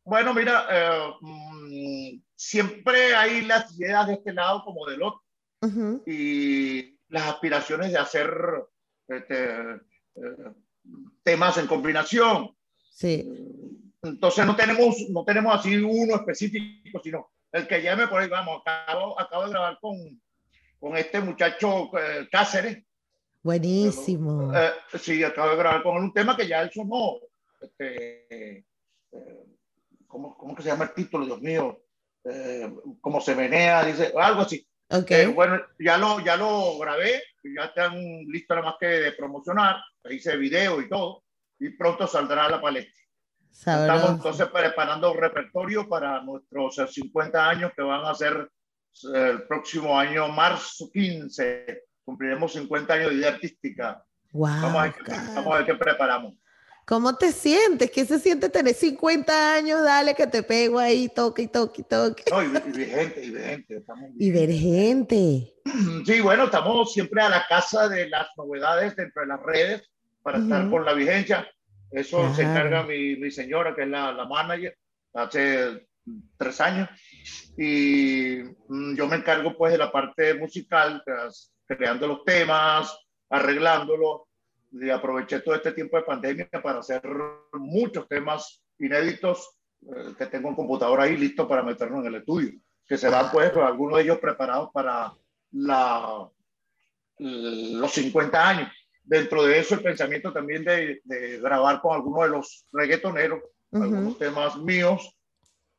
Bueno, 0.03 0.33
mira, 0.33 0.65
eh, 0.69 1.13
mm, 1.21 2.21
siempre 2.35 3.15
hay 3.15 3.41
las 3.41 3.77
ideas 3.77 4.07
de 4.07 4.13
este 4.13 4.33
lado 4.33 4.63
como 4.63 4.85
del 4.85 5.01
otro. 5.01 5.23
Y 6.05 6.96
las 7.09 7.23
aspiraciones 7.27 7.91
de 7.91 7.97
hacer 7.97 8.29
este, 9.07 9.51
eh, 9.53 10.53
temas 11.23 11.57
en 11.57 11.67
combinación. 11.67 12.55
Sí. 12.91 13.27
Entonces 14.03 14.45
no 14.45 14.55
tenemos, 14.55 14.95
no 15.09 15.23
tenemos 15.25 15.55
así 15.55 15.75
uno 15.77 16.15
específico, 16.15 17.01
sino 17.03 17.31
el 17.51 17.67
que 17.67 17.81
llame 17.81 18.07
por 18.07 18.21
ahí, 18.21 18.29
vamos, 18.29 18.61
acabo, 18.65 19.19
acabo 19.19 19.43
de 19.45 19.49
grabar 19.49 19.77
con, 19.79 20.21
con 20.79 20.97
este 20.97 21.19
muchacho 21.21 21.89
eh, 21.97 22.27
Cáceres. 22.31 22.83
Buenísimo. 23.41 24.51
sí, 24.99 25.23
acabo 25.23 25.51
de 25.51 25.57
grabar 25.57 25.83
con 25.83 25.97
él 25.97 26.03
un 26.03 26.13
tema 26.13 26.35
que 26.35 26.47
ya 26.47 26.61
él 26.61 26.71
sonó. 26.73 27.19
Este, 27.61 28.65
¿cómo, 30.05 30.37
¿cómo 30.37 30.55
que 30.55 30.63
se 30.63 30.69
llama 30.69 30.85
el 30.85 30.93
título, 30.93 31.25
Dios 31.25 31.41
mío? 31.41 31.81
Eh, 32.29 32.69
como 32.99 33.21
se 33.21 33.35
menea, 33.35 33.85
dice, 33.85 34.11
algo 34.15 34.41
así. 34.41 34.66
Okay. 34.89 35.25
Eh, 35.25 35.27
bueno, 35.27 35.61
ya 35.79 35.97
lo, 35.97 36.19
ya 36.21 36.37
lo 36.37 36.77
grabé, 36.79 37.21
ya 37.43 37.65
están 37.65 37.93
listos 38.27 38.55
nada 38.55 38.69
más 38.69 38.75
que 38.79 38.87
de 38.87 39.11
promocionar, 39.11 39.77
hice 40.09 40.37
video 40.37 40.79
y 40.79 40.87
todo, 40.87 41.23
y 41.59 41.69
pronto 41.71 42.07
saldrá 42.07 42.45
a 42.45 42.51
la 42.51 42.61
palestra. 42.61 42.93
Estamos 43.51 44.11
entonces 44.11 44.47
preparando 44.47 45.11
un 45.11 45.17
repertorio 45.17 45.89
para 45.89 46.21
nuestros 46.21 46.75
50 46.93 47.49
años 47.49 47.71
que 47.75 47.81
van 47.81 48.05
a 48.05 48.13
ser 48.13 48.49
eh, 49.13 49.29
el 49.31 49.43
próximo 49.43 49.97
año, 49.97 50.27
marzo 50.29 50.89
15. 50.93 51.83
Cumpliremos 52.05 52.53
50 52.53 52.93
años 52.93 53.09
de 53.09 53.15
vida 53.15 53.29
artística. 53.29 54.03
Wow, 54.31 54.47
vamos, 54.47 54.75
a 54.75 54.83
ver, 54.83 54.95
vamos 55.35 55.53
a 55.53 55.57
ver 55.57 55.65
qué 55.65 55.75
preparamos. 55.75 56.35
¿Cómo 56.87 57.17
te 57.17 57.33
sientes? 57.33 57.91
¿Qué 57.91 58.05
se 58.05 58.17
siente 58.17 58.47
tener 58.47 58.73
50 58.73 59.55
años? 59.55 59.83
Dale 59.83 60.15
que 60.15 60.25
te 60.25 60.41
pego 60.41 60.79
ahí, 60.79 61.09
toque, 61.09 61.49
toque, 61.49 61.83
toque. 61.83 62.23
No, 62.31 62.41
y, 62.41 62.47
vigente, 62.47 63.25
y 63.25 63.31
vigente. 63.31 63.75
Estamos 63.75 64.09
y 64.17 64.31
vigente. 64.31 65.53
Sí, 66.05 66.21
bueno, 66.21 66.45
estamos 66.45 66.93
siempre 66.93 67.21
a 67.21 67.27
la 67.27 67.45
casa 67.45 67.89
de 67.89 68.07
las 68.07 68.29
novedades 68.37 68.95
dentro 68.95 69.21
de 69.21 69.27
las 69.27 69.43
redes 69.43 69.91
para 70.23 70.37
estar 70.37 70.69
con 70.69 70.85
la 70.85 70.93
vigencia. 70.93 71.45
Eso 71.91 72.33
se 72.33 72.43
encarga 72.43 72.83
mi, 72.83 73.17
mi, 73.17 73.31
señora, 73.31 73.75
que 73.75 73.81
es 73.81 73.89
la, 73.89 74.13
la 74.13 74.25
manager, 74.25 74.77
hace 75.13 75.89
tres 76.37 76.61
años. 76.61 76.87
Y 77.57 78.43
mm, 78.69 78.95
yo 78.95 79.07
me 79.07 79.17
encargo 79.17 79.57
pues 79.57 79.73
de 79.73 79.77
la 79.77 79.91
parte 79.91 80.35
musical, 80.35 81.03
creando 81.65 82.07
los 82.07 82.23
temas, 82.23 82.97
arreglándolos 83.29 84.26
y 84.71 84.89
aproveché 84.89 85.39
todo 85.39 85.55
este 85.55 85.71
tiempo 85.71 85.97
de 85.97 86.03
pandemia 86.03 86.49
para 86.61 86.79
hacer 86.79 87.01
muchos 87.53 88.07
temas 88.07 88.63
inéditos 88.79 89.57
eh, 89.81 90.13
que 90.17 90.25
tengo 90.25 90.49
un 90.49 90.55
computador 90.55 90.99
ahí 91.01 91.17
listo 91.17 91.47
para 91.47 91.63
meternos 91.63 92.01
en 92.01 92.07
el 92.07 92.19
estudio, 92.19 92.51
que 92.85 92.97
se 92.97 93.09
van 93.09 93.31
pues 93.31 93.55
algunos 93.55 93.97
de 93.97 94.03
ellos 94.03 94.19
preparados 94.19 94.69
para 94.73 95.13
la, 95.51 96.29
los 97.19 97.91
50 97.91 98.49
años. 98.49 98.71
Dentro 99.03 99.43
de 99.43 99.59
eso 99.59 99.75
el 99.75 99.83
pensamiento 99.83 100.33
también 100.33 100.65
de, 100.65 100.99
de 101.03 101.39
grabar 101.39 101.79
con 101.81 101.95
algunos 101.95 102.23
de 102.23 102.29
los 102.29 102.65
reggaetoneros, 102.73 103.41
algunos 103.71 104.17
temas 104.17 104.57
míos, 104.57 105.17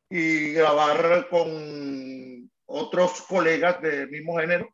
y 0.09 0.53
grabar 0.53 1.27
con 1.29 2.49
otros 2.65 3.21
colegas 3.21 3.81
del 3.81 4.09
mismo 4.09 4.37
género 4.39 4.67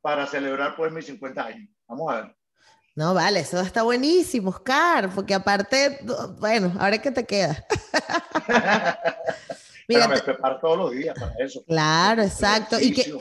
para 0.00 0.26
celebrar 0.26 0.74
pues 0.76 0.92
mis 0.92 1.06
50 1.06 1.44
años. 1.44 1.70
Vamos 1.86 2.12
a 2.12 2.22
ver. 2.22 2.36
No, 2.94 3.14
vale, 3.14 3.40
eso 3.40 3.58
está 3.60 3.82
buenísimo, 3.82 4.50
Oscar, 4.50 5.10
porque 5.14 5.32
aparte, 5.32 5.98
bueno, 6.38 6.74
ahora 6.78 7.00
que 7.00 7.10
te 7.10 7.24
queda. 7.24 7.64
Mira, 9.88 10.08
me 10.08 10.20
preparo 10.20 10.58
todos 10.60 10.76
los 10.76 10.90
días 10.92 11.18
para 11.18 11.34
eso. 11.38 11.64
Claro, 11.64 12.22
exacto. 12.22 12.78
Y 12.78 12.92
que, 12.92 13.18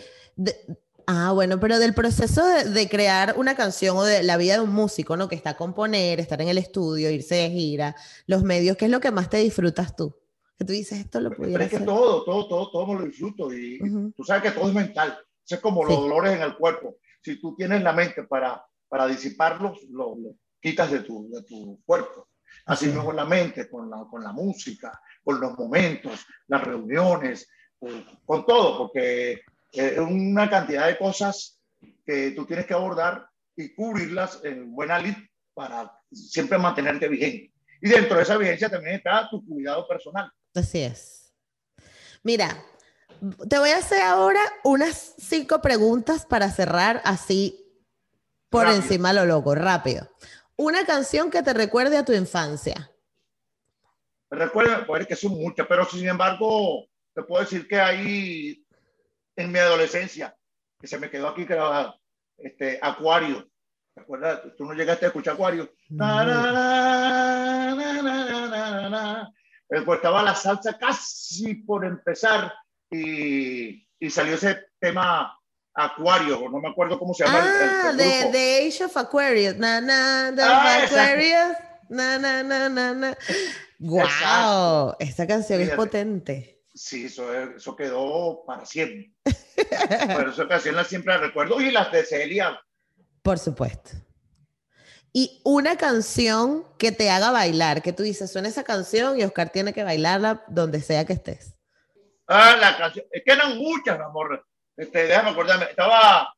ah, 1.08 1.32
bueno, 1.34 1.58
pero 1.62 1.80
del 1.80 1.94
proceso 1.94 2.46
de, 2.46 2.90
crear 2.90 3.36
una 3.38 3.56
canción 3.56 3.96
o 3.96 4.04
de 4.04 4.24
la 4.24 4.36
vida 4.36 4.56
de 4.56 4.60
un 4.60 4.74
músico, 4.74 5.16
¿no? 5.16 5.30
Que 5.30 5.36
está 5.36 5.52
a 5.52 5.58
componer, 5.58 6.20
estar 6.20 6.42
en 6.42 6.50
el 6.50 6.58
estudio, 6.58 7.10
irse 7.10 7.36
de 7.36 7.50
gira, 7.50 7.96
los 8.28 8.44
medios, 8.44 8.76
¿qué 8.76 8.86
es 8.86 8.92
lo 8.92 9.00
que 9.00 9.12
más 9.12 9.30
te 9.30 9.38
disfrutas 9.38 9.96
tú? 9.96 10.14
Que 10.58 10.66
tú 10.66 10.74
dices, 10.74 11.00
esto 11.00 11.22
lo 11.22 11.32
pudiera 11.32 11.64
hacer. 11.64 11.76
Es 11.76 11.80
que 11.80 11.86
todo, 11.86 12.26
todo, 12.26 12.48
todo, 12.48 12.72
todo 12.72 12.88
me 12.88 13.00
lo 13.00 13.06
disfruto 13.06 13.54
y 13.54 13.80
tú 14.16 14.24
sabes 14.26 14.44
que 14.44 14.52
todo 14.52 14.68
es 14.68 14.76
mental. 14.76 15.18
es 15.48 15.60
como 15.60 15.86
los 15.86 15.96
dolores 15.96 16.34
en 16.34 16.42
el 16.42 16.58
cuerpo. 16.58 16.98
Si 17.24 17.40
tú 17.40 17.56
tienes 17.56 17.84
la 17.84 17.94
mente 17.94 18.24
para 18.24 18.66
para 18.92 19.08
disiparlos, 19.08 19.84
lo, 19.90 20.18
quitas 20.60 20.92
de 20.92 21.00
tu, 21.00 21.32
de 21.32 21.44
tu 21.44 21.82
cuerpo. 21.86 22.28
Así 22.66 22.88
mismo 22.88 23.06
con 23.06 23.16
la 23.16 23.24
mente, 23.24 23.70
con 23.70 23.90
la, 23.90 24.06
con 24.10 24.22
la 24.22 24.34
música, 24.34 25.02
con 25.24 25.40
los 25.40 25.58
momentos, 25.58 26.26
las 26.48 26.62
reuniones, 26.62 27.50
con, 28.26 28.46
todo, 28.46 28.78
porque 28.78 29.44
es 29.72 29.98
una 29.98 30.50
cantidad 30.50 30.88
de 30.88 30.98
cosas 30.98 31.58
que 32.06 32.32
tú 32.32 32.46
tienes 32.46 32.66
que 32.66 32.74
abordar 32.74 33.26
y 33.56 33.74
cubrirlas 33.74 34.42
en 34.44 34.76
buena 34.76 35.00
lid 35.00 35.16
para 35.54 35.90
siempre 36.12 36.58
mantenerte 36.58 37.08
vigente. 37.08 37.54
Y 37.82 37.90
dentro 37.90 38.18
de 38.18 38.24
esa 38.24 38.38
vigencia 38.38 38.70
también 38.70 38.96
está 38.96 39.30
tu 39.30 39.42
cuidado 39.46 39.88
personal. 39.88 40.30
Así 40.54 40.82
es. 40.82 41.34
Mira, 42.24 42.62
te 43.50 43.58
voy 43.58 43.70
a 43.70 43.78
hacer 43.78 44.02
ahora 44.02 44.42
unas 44.66 45.16
cinco 45.18 45.62
preguntas 45.62 46.26
para 46.26 46.52
cerrar 46.52 47.02
así 47.06 47.61
por 48.52 48.68
encima 48.68 49.14
lo 49.14 49.26
loco, 49.26 49.56
rápido. 49.56 50.10
Una 50.58 50.86
canción 50.86 51.32
que 51.32 51.42
te 51.42 51.54
recuerde 51.54 51.98
a 51.98 52.04
tu 52.04 52.12
infancia. 52.12 52.92
Me 54.30 54.38
recuerda, 54.38 54.86
puede 54.86 55.08
que 55.08 55.16
son 55.16 55.32
muchas, 55.32 55.66
pero 55.68 55.86
sin 55.86 56.08
embargo, 56.10 56.86
te 57.14 57.24
puedo 57.24 57.42
decir 57.42 57.66
que 57.66 57.80
hay 57.80 58.66
en 59.38 59.52
mi 59.54 59.58
adolescencia, 59.58 60.36
que 60.78 60.88
se 60.88 61.00
me 61.00 61.10
quedó 61.10 61.30
aquí 61.30 61.46
grabado, 61.46 61.96
este, 62.38 62.78
Acuario. 62.82 63.50
¿Te 63.96 64.02
acuerdas? 64.02 64.42
Tú 64.58 64.66
no 64.66 64.74
llegaste 64.74 65.06
a 65.06 65.08
escuchar 65.08 65.36
Acuario. 65.36 65.74
pues 69.86 69.96
estaba 69.96 70.24
la 70.24 70.36
salsa 70.36 70.78
casi 70.78 71.56
por 71.56 71.86
empezar 71.86 72.54
y, 72.90 73.88
y 73.98 74.10
salió 74.10 74.36
ese 74.36 74.66
tema 74.78 75.41
Acuario, 75.74 76.50
no 76.50 76.60
me 76.60 76.70
acuerdo 76.70 77.00
cómo 77.00 77.14
se 77.14 77.24
llama. 77.24 77.40
Ah, 77.44 77.94
de 77.94 78.30
The 78.32 78.68
Age 78.68 78.84
of 78.84 78.98
Aquarius. 78.98 79.56
Na, 79.56 79.80
na, 79.80 80.32
the 80.36 80.42
ah, 80.42 80.84
Aquarius. 80.84 81.58
Na, 81.90 82.18
na, 82.18 82.44
na, 82.44 82.70
na, 82.70 82.94
na. 82.94 83.18
¡Wow! 83.80 84.96
Esta 85.00 85.26
canción 85.26 85.62
es 85.62 85.72
potente. 85.72 86.62
Sí, 86.74 87.06
eso, 87.06 87.34
eso 87.34 87.76
quedó 87.76 88.44
para 88.46 88.66
siempre. 88.66 89.12
Pero 89.56 90.32
esa 90.32 90.48
canción 90.48 90.76
la 90.76 90.84
siempre 90.84 91.14
la 91.14 91.20
recuerdo. 91.20 91.60
Y 91.62 91.72
las 91.72 91.92
de 91.92 92.04
Celia. 92.04 92.60
Por 93.22 93.40
supuesto. 93.40 93.92
Y 95.14 95.42
una 95.44 95.78
canción 95.78 96.66
que 96.78 96.92
te 96.92 97.10
haga 97.10 97.32
bailar, 97.32 97.82
que 97.82 97.92
tú 97.92 98.04
dices, 98.04 98.32
suena 98.32 98.48
esa 98.48 98.64
canción 98.64 99.20
y 99.20 99.24
Oscar 99.24 99.50
tiene 99.50 99.74
que 99.74 99.84
bailarla 99.84 100.46
donde 100.48 100.82
sea 100.82 101.06
que 101.06 101.14
estés. 101.14 101.56
Ah, 102.28 102.56
la 102.60 102.78
canción. 102.78 103.06
Es 103.12 103.24
que 103.26 103.34
eran 103.34 103.58
muchas, 103.58 104.00
amor. 104.00 104.46
Este, 104.82 105.06
déjame 105.06 105.30
acordarme, 105.30 105.66
estaba 105.66 106.34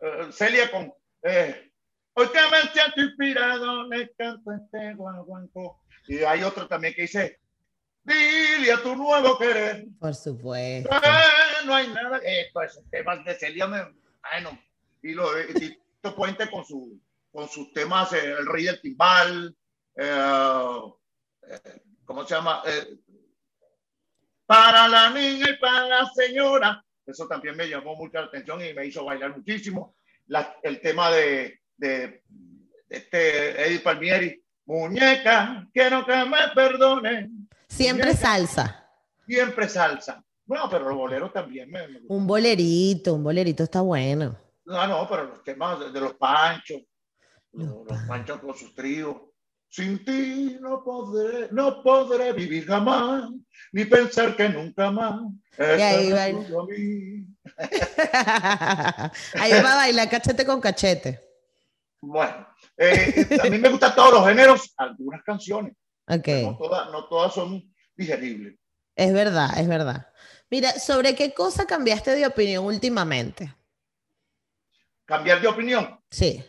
eh, 0.00 0.28
Celia 0.32 0.70
con 0.70 0.90
eh, 1.22 1.70
Hoy 2.14 2.28
te 2.28 2.38
me 2.50 2.60
estoy 2.60 3.04
inspirado, 3.04 3.86
le 3.88 4.10
canto 4.14 4.52
este 4.52 4.94
guaguanco. 4.94 5.82
Y 6.06 6.18
hay 6.18 6.44
otro 6.44 6.66
también 6.66 6.94
que 6.94 7.02
dice, 7.02 7.40
dile 8.02 8.72
a 8.72 8.82
tu 8.82 8.96
nuevo 8.96 9.36
querer. 9.36 9.84
Por 10.00 10.14
supuesto. 10.14 10.88
no 11.66 11.74
hay 11.74 11.88
nada. 11.88 12.22
Esto 12.24 12.62
es 12.62 12.80
temas 12.90 13.22
de 13.22 13.34
Celia, 13.34 13.66
bueno, 13.66 14.58
y 15.02 15.12
lo 15.12 15.38
y 15.42 15.78
Puente 16.16 16.50
con, 16.50 16.64
su, 16.64 16.98
con 17.32 17.48
sus 17.50 17.70
temas, 17.74 18.14
eh, 18.14 18.34
El 18.38 18.46
Rey 18.46 18.64
del 18.64 18.80
Timbal, 18.80 19.54
eh, 19.96 20.80
eh, 21.48 21.82
¿cómo 22.06 22.24
se 22.24 22.34
llama? 22.34 22.62
para 24.46 24.88
la 24.88 25.10
niña 25.10 25.50
y 25.50 25.58
para 25.58 25.86
la 25.86 26.06
señora. 26.14 26.84
Eso 27.06 27.26
también 27.26 27.56
me 27.56 27.68
llamó 27.68 27.96
mucha 27.96 28.20
atención 28.20 28.64
y 28.64 28.72
me 28.72 28.86
hizo 28.86 29.04
bailar 29.04 29.36
muchísimo. 29.36 29.96
La, 30.26 30.56
el 30.62 30.80
tema 30.80 31.10
de, 31.10 31.60
de, 31.76 32.22
este 32.88 33.66
Eddie 33.66 33.80
Palmieri, 33.80 34.42
muñeca, 34.66 35.68
quiero 35.72 36.04
que 36.06 36.16
me 36.24 36.38
perdone. 36.54 37.30
Siempre 37.68 38.14
salsa. 38.14 38.88
Siempre 39.26 39.68
salsa. 39.68 40.24
Bueno, 40.46 40.68
pero 40.70 40.88
los 40.88 40.96
boleros 40.96 41.32
también 41.32 41.70
me, 41.70 41.80
Un 42.08 42.26
bolerito, 42.26 43.14
un 43.14 43.24
bolerito 43.24 43.64
está 43.64 43.80
bueno. 43.80 44.38
No, 44.66 44.86
no, 44.86 45.08
pero 45.08 45.24
los 45.24 45.42
temas 45.42 45.92
de, 45.92 46.00
los 46.00 46.14
panchos, 46.14 46.82
los, 47.52 47.86
panchos 48.06 48.40
con 48.40 48.54
sus 48.54 48.74
tríos. 48.74 49.16
Sin 49.74 50.04
ti 50.04 50.56
no 50.60 50.84
podré, 50.84 51.48
no 51.50 51.82
podré 51.82 52.32
vivir 52.32 52.64
jamás, 52.64 53.28
ni 53.72 53.84
pensar 53.84 54.36
que 54.36 54.48
nunca 54.48 54.88
más. 54.92 55.20
Y 55.58 55.62
ahí 55.82 56.12
va. 56.12 56.22
ahí 59.40 59.52
va 59.64 59.72
a 59.72 59.76
bailar 59.76 60.08
cachete 60.08 60.46
con 60.46 60.60
cachete. 60.60 61.20
Bueno, 62.00 62.46
eh, 62.76 63.26
a 63.42 63.50
mí 63.50 63.58
me 63.58 63.68
gustan 63.68 63.96
todos 63.96 64.12
los 64.12 64.28
géneros, 64.28 64.72
algunas 64.76 65.24
canciones. 65.24 65.74
Okay. 66.06 66.46
No, 66.46 66.56
todas, 66.56 66.92
no 66.92 67.08
todas 67.08 67.34
son 67.34 67.74
digeribles. 67.96 68.54
Es 68.94 69.12
verdad, 69.12 69.58
es 69.58 69.66
verdad. 69.66 70.06
Mira, 70.50 70.70
¿sobre 70.78 71.16
qué 71.16 71.34
cosa 71.34 71.66
cambiaste 71.66 72.12
de 72.12 72.28
opinión 72.28 72.64
últimamente? 72.64 73.52
¿Cambiar 75.04 75.40
de 75.40 75.48
opinión? 75.48 75.98
Sí. 76.12 76.44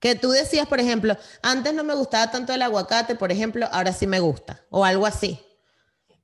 Que 0.00 0.14
tú 0.14 0.30
decías, 0.30 0.66
por 0.66 0.80
ejemplo, 0.80 1.16
antes 1.42 1.72
no 1.74 1.82
me 1.82 1.94
gustaba 1.94 2.30
tanto 2.30 2.52
el 2.52 2.62
aguacate, 2.62 3.14
por 3.14 3.32
ejemplo, 3.32 3.66
ahora 3.72 3.92
sí 3.92 4.06
me 4.06 4.20
gusta, 4.20 4.64
o 4.70 4.84
algo 4.84 5.06
así. 5.06 5.40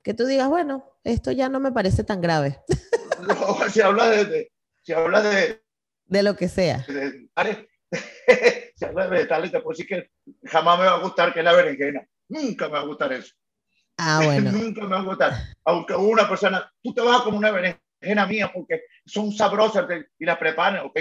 Que 0.03 0.13
tú 0.13 0.25
digas, 0.25 0.47
bueno, 0.49 0.83
esto 1.03 1.31
ya 1.31 1.49
no 1.49 1.59
me 1.59 1.71
parece 1.71 2.03
tan 2.03 2.21
grave. 2.21 2.59
No, 3.25 3.69
si 3.69 3.79
habla 3.79 4.09
de, 4.09 4.51
si 4.81 4.91
habla 4.91 5.21
de, 5.21 5.63
de 6.05 6.23
lo 6.23 6.35
que 6.35 6.49
sea. 6.49 6.85
De, 6.89 7.29
si 8.75 8.85
habla 8.85 9.05
de 9.05 9.09
vegetales, 9.11 9.51
puedo 9.51 9.69
decir 9.69 9.87
que 9.87 10.09
jamás 10.43 10.77
me 10.77 10.85
va 10.85 10.95
a 10.95 10.99
gustar 10.99 11.33
que 11.33 11.41
la 11.41 11.53
berenjena. 11.53 12.05
Nunca 12.27 12.67
me 12.67 12.73
va 12.73 12.79
a 12.81 12.85
gustar 12.85 13.13
eso. 13.13 13.33
Ah, 13.97 14.21
bueno. 14.23 14.51
Nunca 14.53 14.81
me 14.81 14.89
va 14.89 14.99
a 14.99 15.03
gustar. 15.03 15.33
Aunque 15.65 15.95
una 15.95 16.27
persona, 16.27 16.71
tú 16.81 16.93
te 16.93 17.01
vas 17.01 17.21
a 17.21 17.23
comer 17.23 17.39
una 17.39 17.51
berenjena 17.51 18.27
mía 18.27 18.51
porque 18.53 18.83
son 19.05 19.31
sabrosas 19.31 19.85
y 20.19 20.25
la 20.25 20.37
preparan, 20.37 20.85
ok. 20.85 20.99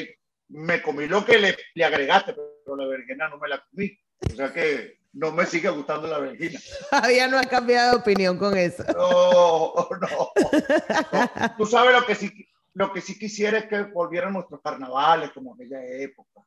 Me 0.52 0.82
comí 0.82 1.06
lo 1.06 1.24
que 1.24 1.38
le, 1.38 1.56
le 1.74 1.84
agregaste, 1.84 2.34
pero 2.34 2.76
la 2.76 2.86
berenjena 2.86 3.28
no 3.28 3.38
me 3.38 3.48
la 3.48 3.64
comí. 3.70 3.90
O 4.30 4.36
sea 4.36 4.52
que 4.52 4.98
no 5.12 5.32
me 5.32 5.46
sigue 5.46 5.68
gustando 5.68 6.08
la 6.08 6.18
berenjena. 6.18 6.60
Todavía 6.90 7.28
no 7.28 7.38
has 7.38 7.46
cambiado 7.46 7.92
de 7.92 7.96
opinión 7.98 8.38
con 8.38 8.56
eso. 8.56 8.84
No, 8.94 9.74
no. 10.00 11.56
Tú 11.56 11.66
sabes 11.66 11.92
lo 11.92 12.06
que 12.06 12.14
sí, 12.14 12.48
lo 12.74 12.92
que 12.92 13.00
sí 13.00 13.18
quisiera 13.18 13.58
es 13.58 13.66
que 13.66 13.82
volvieran 13.82 14.32
nuestros 14.32 14.60
carnavales 14.62 15.30
como 15.32 15.54
aquella 15.54 15.84
época. 15.84 16.40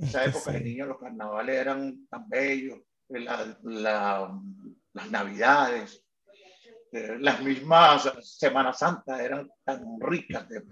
Esa 0.00 0.24
época 0.24 0.52
de 0.52 0.60
niños 0.60 0.88
los 0.88 0.98
carnavales 0.98 1.56
eran 1.56 2.06
tan 2.08 2.28
bellos. 2.28 2.78
La, 3.08 3.58
la, 3.62 4.40
las 4.94 5.10
navidades, 5.10 6.02
eh, 6.90 7.16
las 7.20 7.42
mismas 7.42 8.10
Semana 8.22 8.72
Santa 8.72 9.22
eran 9.22 9.50
tan 9.62 10.00
ricas. 10.00 10.48
De, 10.48 10.62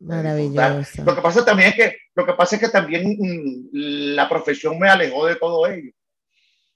Maravilloso. 0.00 1.04
Lo 1.04 1.14
que 1.14 1.22
pasa 1.22 1.44
también 1.44 1.70
es 1.70 1.74
que, 1.74 1.96
lo 2.14 2.26
que 2.26 2.32
pasa 2.34 2.56
es 2.56 2.62
que 2.62 2.68
también 2.68 3.16
mm, 3.18 3.68
la 4.14 4.28
profesión 4.28 4.78
me 4.78 4.88
alejó 4.88 5.26
de 5.26 5.36
todo 5.36 5.66
ello. 5.66 5.92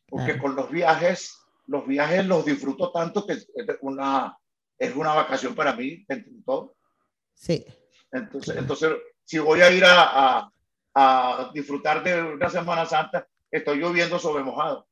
Porque 0.09 0.39
con 0.39 0.55
los 0.55 0.71
viajes, 0.71 1.37
los 1.67 1.87
viajes 1.87 2.25
los 2.25 2.45
disfruto 2.45 2.91
tanto 2.91 3.27
que 3.27 3.35
es 3.35 3.47
una, 3.83 4.39
es 4.79 4.97
una 4.97 5.15
vacación 5.15 5.55
para 5.55 5.75
mí, 5.75 6.05
entre 6.09 6.33
todo. 6.47 6.77
Sí. 7.35 7.65
Entonces, 8.11 8.57
entonces 8.57 8.91
si 9.25 9.39
voy 9.39 9.61
a 9.61 9.71
ir 9.71 9.85
a, 9.85 10.03
a, 10.03 10.53
a, 10.95 11.51
disfrutar 11.53 12.03
de 12.03 12.23
una 12.23 12.49
Semana 12.49 12.87
Santa, 12.87 13.29
estoy 13.51 13.79
lloviendo 13.79 14.19
sobre 14.19 14.43
mojado. 14.43 14.89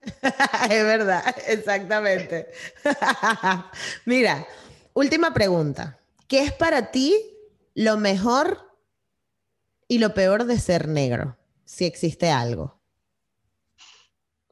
es 0.02 0.84
verdad, 0.84 1.34
exactamente. 1.46 2.50
Mira, 4.04 4.46
última 4.92 5.32
pregunta. 5.32 5.98
¿Qué 6.26 6.42
es 6.42 6.52
para 6.52 6.90
ti 6.90 7.37
lo 7.78 7.96
mejor 7.96 8.58
y 9.86 9.98
lo 9.98 10.12
peor 10.12 10.46
de 10.46 10.58
ser 10.58 10.88
negro? 10.88 11.38
Si 11.64 11.84
existe 11.84 12.28
algo. 12.28 12.82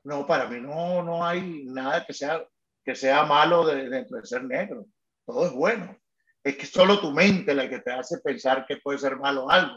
No, 0.04 0.24
para 0.28 0.46
mí 0.46 0.60
no, 0.60 1.02
no 1.02 1.26
hay 1.26 1.64
nada 1.64 2.06
que 2.06 2.12
sea, 2.12 2.46
que 2.84 2.94
sea 2.94 3.24
malo 3.24 3.66
dentro 3.66 4.18
de, 4.18 4.26
ser 4.26 4.44
negro. 4.44 4.86
Todo 5.24 5.46
es 5.46 5.52
bueno. 5.52 5.98
Es 6.44 6.56
que 6.56 6.66
solo 6.66 7.00
tu 7.00 7.10
mente 7.10 7.52
la 7.52 7.68
que 7.68 7.80
te 7.80 7.90
hace 7.90 8.18
pensar 8.18 8.64
que 8.64 8.76
puede 8.76 8.98
ser 8.98 9.16
malo 9.16 9.50
algo. 9.50 9.76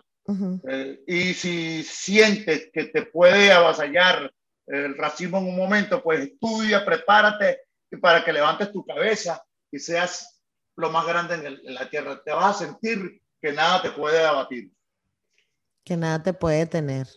Eh, 0.67 1.01
y 1.07 1.33
si 1.33 1.81
sientes 1.81 2.69
que 2.71 2.85
te 2.85 3.07
puede 3.07 3.51
avasallar 3.51 4.31
el 4.67 4.95
racismo 4.95 5.39
en 5.39 5.47
un 5.47 5.57
momento, 5.57 6.03
pues 6.03 6.19
estudia, 6.19 6.85
prepárate 6.85 7.61
para 7.99 8.23
que 8.23 8.31
levantes 8.31 8.71
tu 8.71 8.85
cabeza 8.85 9.43
y 9.71 9.79
seas 9.79 10.39
lo 10.75 10.91
más 10.91 11.07
grande 11.07 11.33
en, 11.63 11.73
la 11.73 11.89
tierra. 11.89 12.21
Te 12.23 12.31
vas 12.31 12.61
a 12.61 12.65
sentir 12.65 13.19
que 13.41 13.51
nada 13.53 13.81
te 13.81 13.91
puede 13.91 14.25
abatir. 14.25 14.71
Que 15.83 15.97
nada 15.97 16.21
te 16.21 16.33
puede 16.33 16.65
tener. 16.65 17.07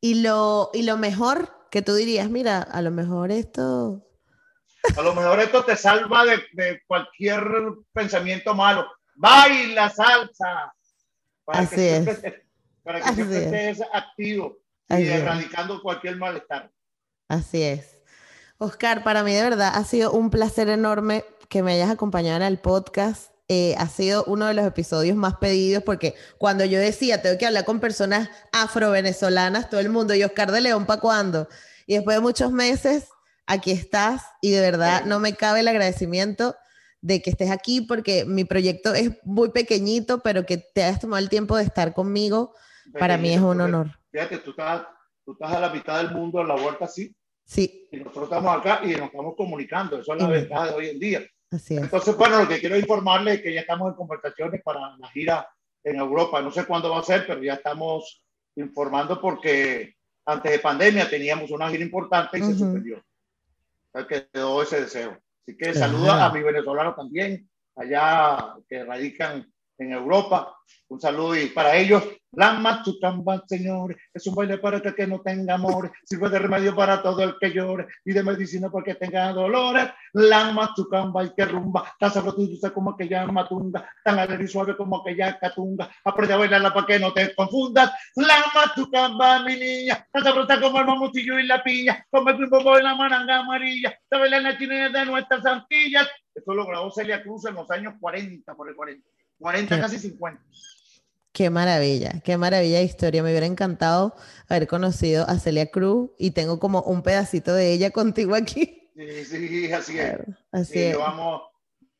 Y 0.00 0.22
lo, 0.22 0.70
y 0.72 0.82
lo 0.82 0.96
mejor 0.96 1.68
que 1.70 1.82
tú 1.82 1.94
dirías, 1.94 2.30
mira, 2.30 2.62
a 2.62 2.82
lo 2.82 2.90
mejor 2.90 3.30
esto... 3.30 4.06
A 4.96 5.02
lo 5.02 5.14
mejor 5.14 5.40
esto 5.40 5.62
te 5.64 5.76
salva 5.76 6.24
de, 6.24 6.42
de 6.52 6.80
cualquier 6.86 7.44
pensamiento 7.92 8.54
malo. 8.54 8.86
Baila 9.14 9.90
salsa. 9.90 10.74
Para 11.44 11.58
Así 11.60 11.76
que 11.76 11.96
es. 11.96 12.04
para 12.82 13.00
que 13.00 13.14
siempre 13.14 13.70
estés 13.70 13.86
activo 13.92 14.58
y 14.88 15.06
erradicando 15.06 15.82
cualquier 15.82 16.16
malestar. 16.16 16.72
Así 17.28 17.62
es. 17.62 18.02
Oscar, 18.56 19.04
para 19.04 19.22
mí 19.22 19.34
de 19.34 19.42
verdad 19.42 19.72
ha 19.74 19.84
sido 19.84 20.12
un 20.12 20.30
placer 20.30 20.68
enorme 20.70 21.24
que 21.48 21.62
me 21.62 21.74
hayas 21.74 21.90
acompañado 21.90 22.38
en 22.38 22.42
el 22.44 22.58
podcast. 22.58 23.29
Eh, 23.52 23.74
ha 23.78 23.88
sido 23.88 24.22
uno 24.28 24.46
de 24.46 24.54
los 24.54 24.64
episodios 24.64 25.16
más 25.16 25.34
pedidos 25.38 25.82
porque 25.82 26.14
cuando 26.38 26.64
yo 26.64 26.78
decía, 26.78 27.20
tengo 27.20 27.36
que 27.36 27.46
hablar 27.46 27.64
con 27.64 27.80
personas 27.80 28.30
afro-venezolanas, 28.52 29.68
todo 29.68 29.80
el 29.80 29.90
mundo, 29.90 30.14
y 30.14 30.22
Oscar 30.22 30.52
de 30.52 30.60
León, 30.60 30.86
¿para 30.86 31.00
cuándo? 31.00 31.48
Y 31.84 31.94
después 31.94 32.16
de 32.16 32.20
muchos 32.20 32.52
meses, 32.52 33.08
aquí 33.46 33.72
estás 33.72 34.22
y 34.40 34.52
de 34.52 34.60
verdad 34.60 35.04
no 35.04 35.18
me 35.18 35.34
cabe 35.34 35.60
el 35.60 35.66
agradecimiento 35.66 36.54
de 37.00 37.22
que 37.22 37.30
estés 37.30 37.50
aquí 37.50 37.80
porque 37.80 38.24
mi 38.24 38.44
proyecto 38.44 38.94
es 38.94 39.10
muy 39.24 39.50
pequeñito, 39.50 40.20
pero 40.20 40.46
que 40.46 40.58
te 40.58 40.84
hayas 40.84 41.00
tomado 41.00 41.20
el 41.20 41.28
tiempo 41.28 41.56
de 41.56 41.64
estar 41.64 41.92
conmigo, 41.92 42.54
para 43.00 43.18
mí 43.18 43.34
es 43.34 43.40
un 43.40 43.60
honor. 43.62 43.98
Fíjate, 44.12 44.38
tú 44.38 44.50
estás, 44.50 44.86
tú 45.24 45.32
estás 45.32 45.52
a 45.52 45.58
la 45.58 45.70
mitad 45.70 45.96
del 45.96 46.12
mundo 46.12 46.38
a 46.38 46.44
la 46.44 46.54
vuelta 46.54 46.84
así. 46.84 47.12
Sí. 47.44 47.88
Y 47.90 47.96
nosotros 47.96 48.26
estamos 48.26 48.56
acá 48.60 48.80
y 48.84 48.92
nos 48.92 49.06
estamos 49.06 49.34
comunicando. 49.36 49.98
Eso 49.98 50.14
es 50.14 50.22
la 50.22 50.28
ventaja 50.28 50.66
de 50.66 50.74
hoy 50.74 50.88
en 50.90 51.00
día. 51.00 51.20
Así 51.50 51.74
es. 51.76 51.82
Entonces, 51.82 52.16
bueno, 52.16 52.42
lo 52.42 52.48
que 52.48 52.60
quiero 52.60 52.76
informarles 52.76 53.36
es 53.36 53.42
que 53.42 53.54
ya 53.54 53.60
estamos 53.60 53.88
en 53.90 53.94
conversaciones 53.96 54.62
para 54.62 54.96
la 54.96 55.08
gira 55.10 55.48
en 55.84 55.96
Europa. 55.96 56.40
No 56.40 56.50
sé 56.50 56.64
cuándo 56.64 56.90
va 56.90 57.00
a 57.00 57.04
ser, 57.04 57.26
pero 57.26 57.42
ya 57.42 57.54
estamos 57.54 58.24
informando 58.56 59.20
porque 59.20 59.96
antes 60.26 60.52
de 60.52 60.58
pandemia 60.58 61.08
teníamos 61.08 61.50
una 61.50 61.68
gira 61.70 61.82
importante 61.82 62.38
y 62.38 62.42
se 62.42 62.54
suspendió. 62.54 62.98
O 62.98 63.98
sea, 63.98 64.06
quedó 64.06 64.62
ese 64.62 64.82
deseo. 64.82 65.18
Así 65.42 65.56
que 65.56 65.74
saluda 65.74 66.26
a 66.26 66.32
mis 66.32 66.44
venezolanos 66.44 66.94
también, 66.94 67.48
allá 67.74 68.54
que 68.68 68.84
radican 68.84 69.50
en 69.80 69.92
Europa. 69.92 70.54
Un 70.88 71.00
saludo 71.00 71.36
y 71.36 71.46
para 71.46 71.76
ellos, 71.76 72.02
la 72.32 72.52
machucamba, 72.52 73.42
señores, 73.46 73.96
es 74.12 74.26
un 74.26 74.34
baile 74.34 74.58
para 74.58 74.80
que, 74.80 74.94
que 74.94 75.06
no 75.06 75.20
tenga 75.20 75.54
amor, 75.54 75.90
sirve 76.04 76.28
de 76.28 76.38
remedio 76.38 76.74
para 76.74 77.02
todo 77.02 77.22
el 77.22 77.36
que 77.40 77.52
llore 77.52 77.86
y 78.04 78.12
de 78.12 78.22
medicina 78.22 78.70
para 78.70 78.84
que 78.84 78.94
tenga 78.94 79.32
dolores. 79.32 79.88
La 80.12 80.50
machucamba 80.52 81.24
y 81.24 81.34
que 81.34 81.44
rumba, 81.44 81.92
tan 81.98 82.12
sabrosa 82.12 82.70
como 82.72 82.90
aquella 82.90 83.26
matunga, 83.26 83.88
tan 84.04 84.18
alegre 84.18 84.44
y 84.44 84.48
suave 84.48 84.76
como 84.76 85.00
aquella 85.00 85.38
catunga. 85.38 85.90
Aprende 86.04 86.34
a 86.34 86.38
bailarla 86.38 86.74
para 86.74 86.86
que 86.86 86.98
no 86.98 87.12
te 87.12 87.34
confundas. 87.34 87.92
La 88.16 88.44
machucamba, 88.54 89.44
mi 89.44 89.56
niña, 89.56 90.06
tan 90.12 90.24
sabrosa 90.24 90.60
como 90.60 90.80
el 90.80 90.86
mamuchillo 90.86 91.38
y 91.38 91.46
la 91.46 91.62
piña, 91.62 92.04
como 92.10 92.30
el 92.30 92.36
pimpopo 92.36 92.78
y 92.78 92.82
la 92.82 92.96
mananga 92.96 93.38
amarilla, 93.38 93.96
te 94.08 94.18
bailan 94.18 94.42
la 94.42 94.58
chinilla 94.58 94.88
de 94.88 95.04
nuestras 95.04 95.46
antillas. 95.46 96.08
Esto 96.34 96.54
lo 96.54 96.66
grabó 96.66 96.90
Celia 96.90 97.22
Cruz 97.22 97.44
en 97.46 97.54
los 97.54 97.70
años 97.70 97.94
40, 98.00 98.54
por 98.54 98.68
el 98.68 98.76
40. 98.76 99.04
40, 99.40 99.80
casi 99.80 99.98
50. 99.98 100.40
Qué 101.32 101.48
maravilla, 101.48 102.20
qué 102.24 102.36
maravilla 102.36 102.78
de 102.78 102.84
historia. 102.84 103.22
Me 103.22 103.30
hubiera 103.30 103.46
encantado 103.46 104.14
haber 104.48 104.66
conocido 104.66 105.28
a 105.28 105.38
Celia 105.38 105.70
Cruz 105.70 106.10
y 106.18 106.32
tengo 106.32 106.58
como 106.58 106.82
un 106.82 107.02
pedacito 107.02 107.54
de 107.54 107.72
ella 107.72 107.90
contigo 107.92 108.34
aquí. 108.34 108.90
Sí, 108.96 109.24
sí, 109.24 109.72
así 109.72 109.98
es. 109.98 110.14
Así 110.52 110.72
Sí, 110.74 110.78
es. 110.80 110.92
yo, 110.92 111.04
amo, 111.04 111.42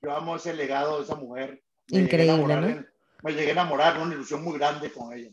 yo 0.02 0.12
amo 0.14 0.36
ese 0.36 0.52
legado 0.54 0.98
de 0.98 1.04
esa 1.04 1.14
mujer. 1.14 1.62
Increíble, 1.88 2.18
llegué 2.26 2.30
a 2.30 2.34
enamorar 2.34 2.60
¿no? 2.62 2.68
en- 2.68 2.88
Me 3.22 3.32
llegué 3.32 3.48
a 3.48 3.52
enamorar, 3.52 3.98
una 4.00 4.14
ilusión 4.14 4.42
muy 4.44 4.58
grande 4.58 4.92
con 4.92 5.12
ella. 5.12 5.30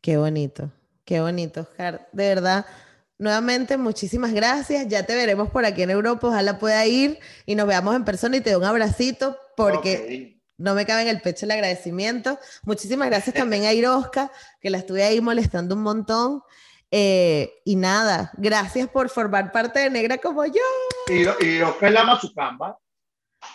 Qué 0.00 0.16
bonito, 0.18 0.70
qué 1.04 1.20
bonito, 1.20 1.62
Oscar. 1.62 2.08
De 2.12 2.28
verdad, 2.28 2.66
nuevamente, 3.18 3.76
muchísimas 3.78 4.32
gracias. 4.32 4.86
Ya 4.88 5.04
te 5.04 5.14
veremos 5.14 5.50
por 5.50 5.64
aquí 5.64 5.82
en 5.82 5.90
Europa. 5.90 6.28
Ojalá 6.28 6.58
pueda 6.58 6.84
ir 6.86 7.18
y 7.46 7.54
nos 7.56 7.66
veamos 7.66 7.96
en 7.96 8.04
persona 8.04 8.36
y 8.36 8.40
te 8.42 8.50
doy 8.52 8.60
un 8.60 8.66
abracito 8.68 9.36
porque. 9.56 10.35
No 10.58 10.74
me 10.74 10.86
cabe 10.86 11.02
en 11.02 11.08
el 11.08 11.20
pecho 11.20 11.44
el 11.46 11.50
agradecimiento. 11.52 12.38
Muchísimas 12.64 13.08
gracias 13.08 13.34
también 13.34 13.64
a 13.64 13.72
Irosca, 13.72 14.30
que 14.60 14.70
la 14.70 14.78
estuve 14.78 15.04
ahí 15.04 15.20
molestando 15.20 15.74
un 15.74 15.82
montón. 15.82 16.42
Eh, 16.90 17.52
y 17.64 17.76
nada, 17.76 18.30
gracias 18.36 18.88
por 18.88 19.08
formar 19.10 19.50
parte 19.52 19.80
de 19.80 19.90
Negra 19.90 20.18
como 20.18 20.46
yo. 20.46 20.62
Y, 21.08 21.44
y 21.46 21.60
Oscar 21.62 21.92
la 21.92 22.04
Mazucamba. 22.04 22.78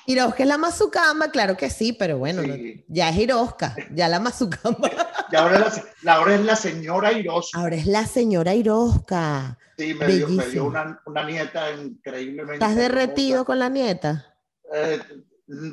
Irosca 0.05 0.43
es 0.43 0.47
la 0.49 0.57
Mazucamba, 0.57 1.31
claro 1.31 1.57
que 1.57 1.69
sí, 1.69 1.91
pero 1.93 2.17
bueno, 2.17 2.43
no- 2.43 2.55
ya 2.87 3.09
es 3.09 3.17
Irosca, 3.17 3.75
ya 3.93 4.07
la 4.07 4.19
Mazucamba. 4.19 4.89
Y 5.31 5.35
ahora 5.35 5.67
es 5.67 5.77
la, 5.77 5.83
la- 6.03 6.13
ahora 6.15 6.35
es 6.35 6.41
la 6.41 6.55
señora 6.55 7.11
Irosa. 7.13 7.57
Ahora 7.59 7.75
es 7.75 7.87
la 7.87 8.05
señora 8.05 8.53
Irosca. 8.53 9.57
Sí, 9.77 9.93
me 9.93 10.07
dio, 10.07 10.27
me 10.27 10.35
bellísimo. 10.35 10.51
dio 10.51 10.65
una, 10.65 11.01
una 11.05 11.23
nieta 11.23 11.71
increíblemente. 11.71 12.53
¿Estás 12.55 12.71
hermosa. 12.77 12.81
derretido 12.89 13.45
con 13.45 13.59
la 13.59 13.69
nieta? 13.69 14.35
Eh, 14.73 14.99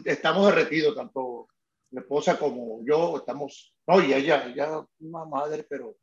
estamos 0.05 0.47
derretidos, 0.47 0.95
tanto 0.95 1.49
mi 1.91 2.01
esposa 2.01 2.39
como 2.39 2.85
yo. 2.85 3.18
Estamos. 3.18 3.74
No, 3.87 4.03
y 4.03 4.12
ella, 4.12 4.47
ella 4.47 4.85
una 5.01 5.24
madre, 5.24 5.66
pero 5.68 5.97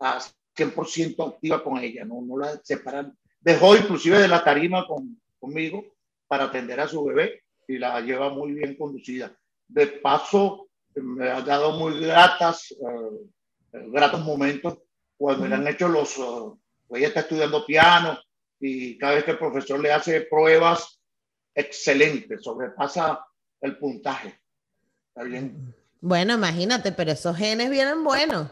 a 0.00 0.18
100% 0.56 1.34
activa 1.34 1.62
con 1.62 1.78
ella. 1.78 2.04
No, 2.04 2.22
no 2.22 2.38
la 2.38 2.60
separan. 2.62 3.16
Dejó 3.40 3.76
inclusive 3.76 4.18
de 4.18 4.28
la 4.28 4.42
tarima 4.42 4.86
con, 4.86 5.20
conmigo 5.38 5.84
para 6.26 6.44
atender 6.44 6.80
a 6.80 6.88
su 6.88 7.04
bebé 7.04 7.42
y 7.68 7.78
la 7.78 8.00
lleva 8.00 8.30
muy 8.30 8.52
bien 8.52 8.76
conducida. 8.76 9.36
De 9.68 9.86
paso, 9.86 10.68
me 10.94 11.28
ha 11.28 11.40
dado 11.42 11.72
muy 11.78 12.00
gratas, 12.00 12.72
eh, 12.72 13.86
gratos 13.88 14.20
momentos 14.24 14.78
cuando 15.16 15.46
le 15.46 15.54
han 15.54 15.66
hecho 15.66 15.88
los. 15.88 16.18
eh, 16.18 16.52
ella 16.90 17.08
está 17.08 17.20
estudiando 17.20 17.66
piano 17.66 18.18
y 18.60 18.96
cada 18.98 19.14
vez 19.14 19.24
que 19.24 19.32
el 19.32 19.38
profesor 19.38 19.80
le 19.80 19.92
hace 19.92 20.22
pruebas, 20.22 21.00
excelente, 21.54 22.38
sobrepasa 22.38 23.24
el 23.60 23.78
puntaje. 23.78 24.38
¿Está 25.08 25.22
bien? 25.22 25.74
Bueno, 26.00 26.34
imagínate, 26.34 26.92
pero 26.92 27.12
esos 27.12 27.36
genes 27.36 27.70
vienen 27.70 28.04
buenos. 28.04 28.50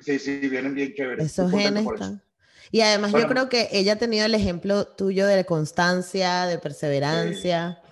Sí, 0.00 0.18
sí, 0.18 0.38
vienen 0.48 0.74
bien 0.74 0.94
chéveres. 0.94 1.26
Esos 1.26 1.50
genes 1.50 1.82
eso. 1.82 1.94
están. 1.94 2.22
Y 2.70 2.80
además 2.80 3.12
yo 3.12 3.26
creo 3.28 3.48
que 3.48 3.68
ella 3.72 3.94
ha 3.94 3.96
tenido 3.96 4.24
el 4.24 4.34
ejemplo 4.34 4.86
tuyo 4.86 5.26
de 5.26 5.44
constancia, 5.44 6.46
de 6.46 6.58
perseverancia. 6.58 7.82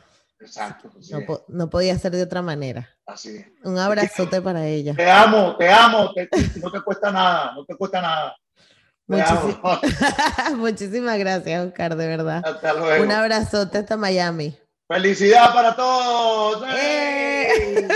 Exacto. 0.40 0.90
Así, 0.98 1.12
No, 1.12 1.26
po- 1.26 1.44
no 1.48 1.68
podía 1.68 1.98
ser 1.98 2.12
de 2.12 2.22
otra 2.22 2.40
manera. 2.40 2.88
así 3.04 3.36
es. 3.36 3.46
Un 3.64 3.76
abrazote 3.78 4.40
para 4.40 4.66
ella. 4.66 4.94
Te 4.94 5.10
amo, 5.10 5.56
te 5.58 5.68
amo, 5.68 6.14
te- 6.14 6.28
no 6.62 6.70
te 6.70 6.80
cuesta 6.80 7.10
nada, 7.10 7.52
no 7.54 7.64
te 7.66 7.74
cuesta 7.76 8.00
nada. 8.00 8.36
Muchísimas 10.56 11.18
gracias, 11.18 11.66
Oscar, 11.66 11.96
de 11.96 12.06
verdad. 12.06 12.42
Hasta 12.44 12.74
luego. 12.74 13.04
Un 13.04 13.12
abrazote 13.12 13.78
hasta 13.78 13.96
Miami. 13.96 14.56
Felicidad 14.88 15.52
para 15.52 15.74
todos. 15.76 16.64
¡Eh! 16.76 17.88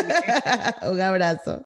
Un 0.83 1.01
abrazo. 1.01 1.65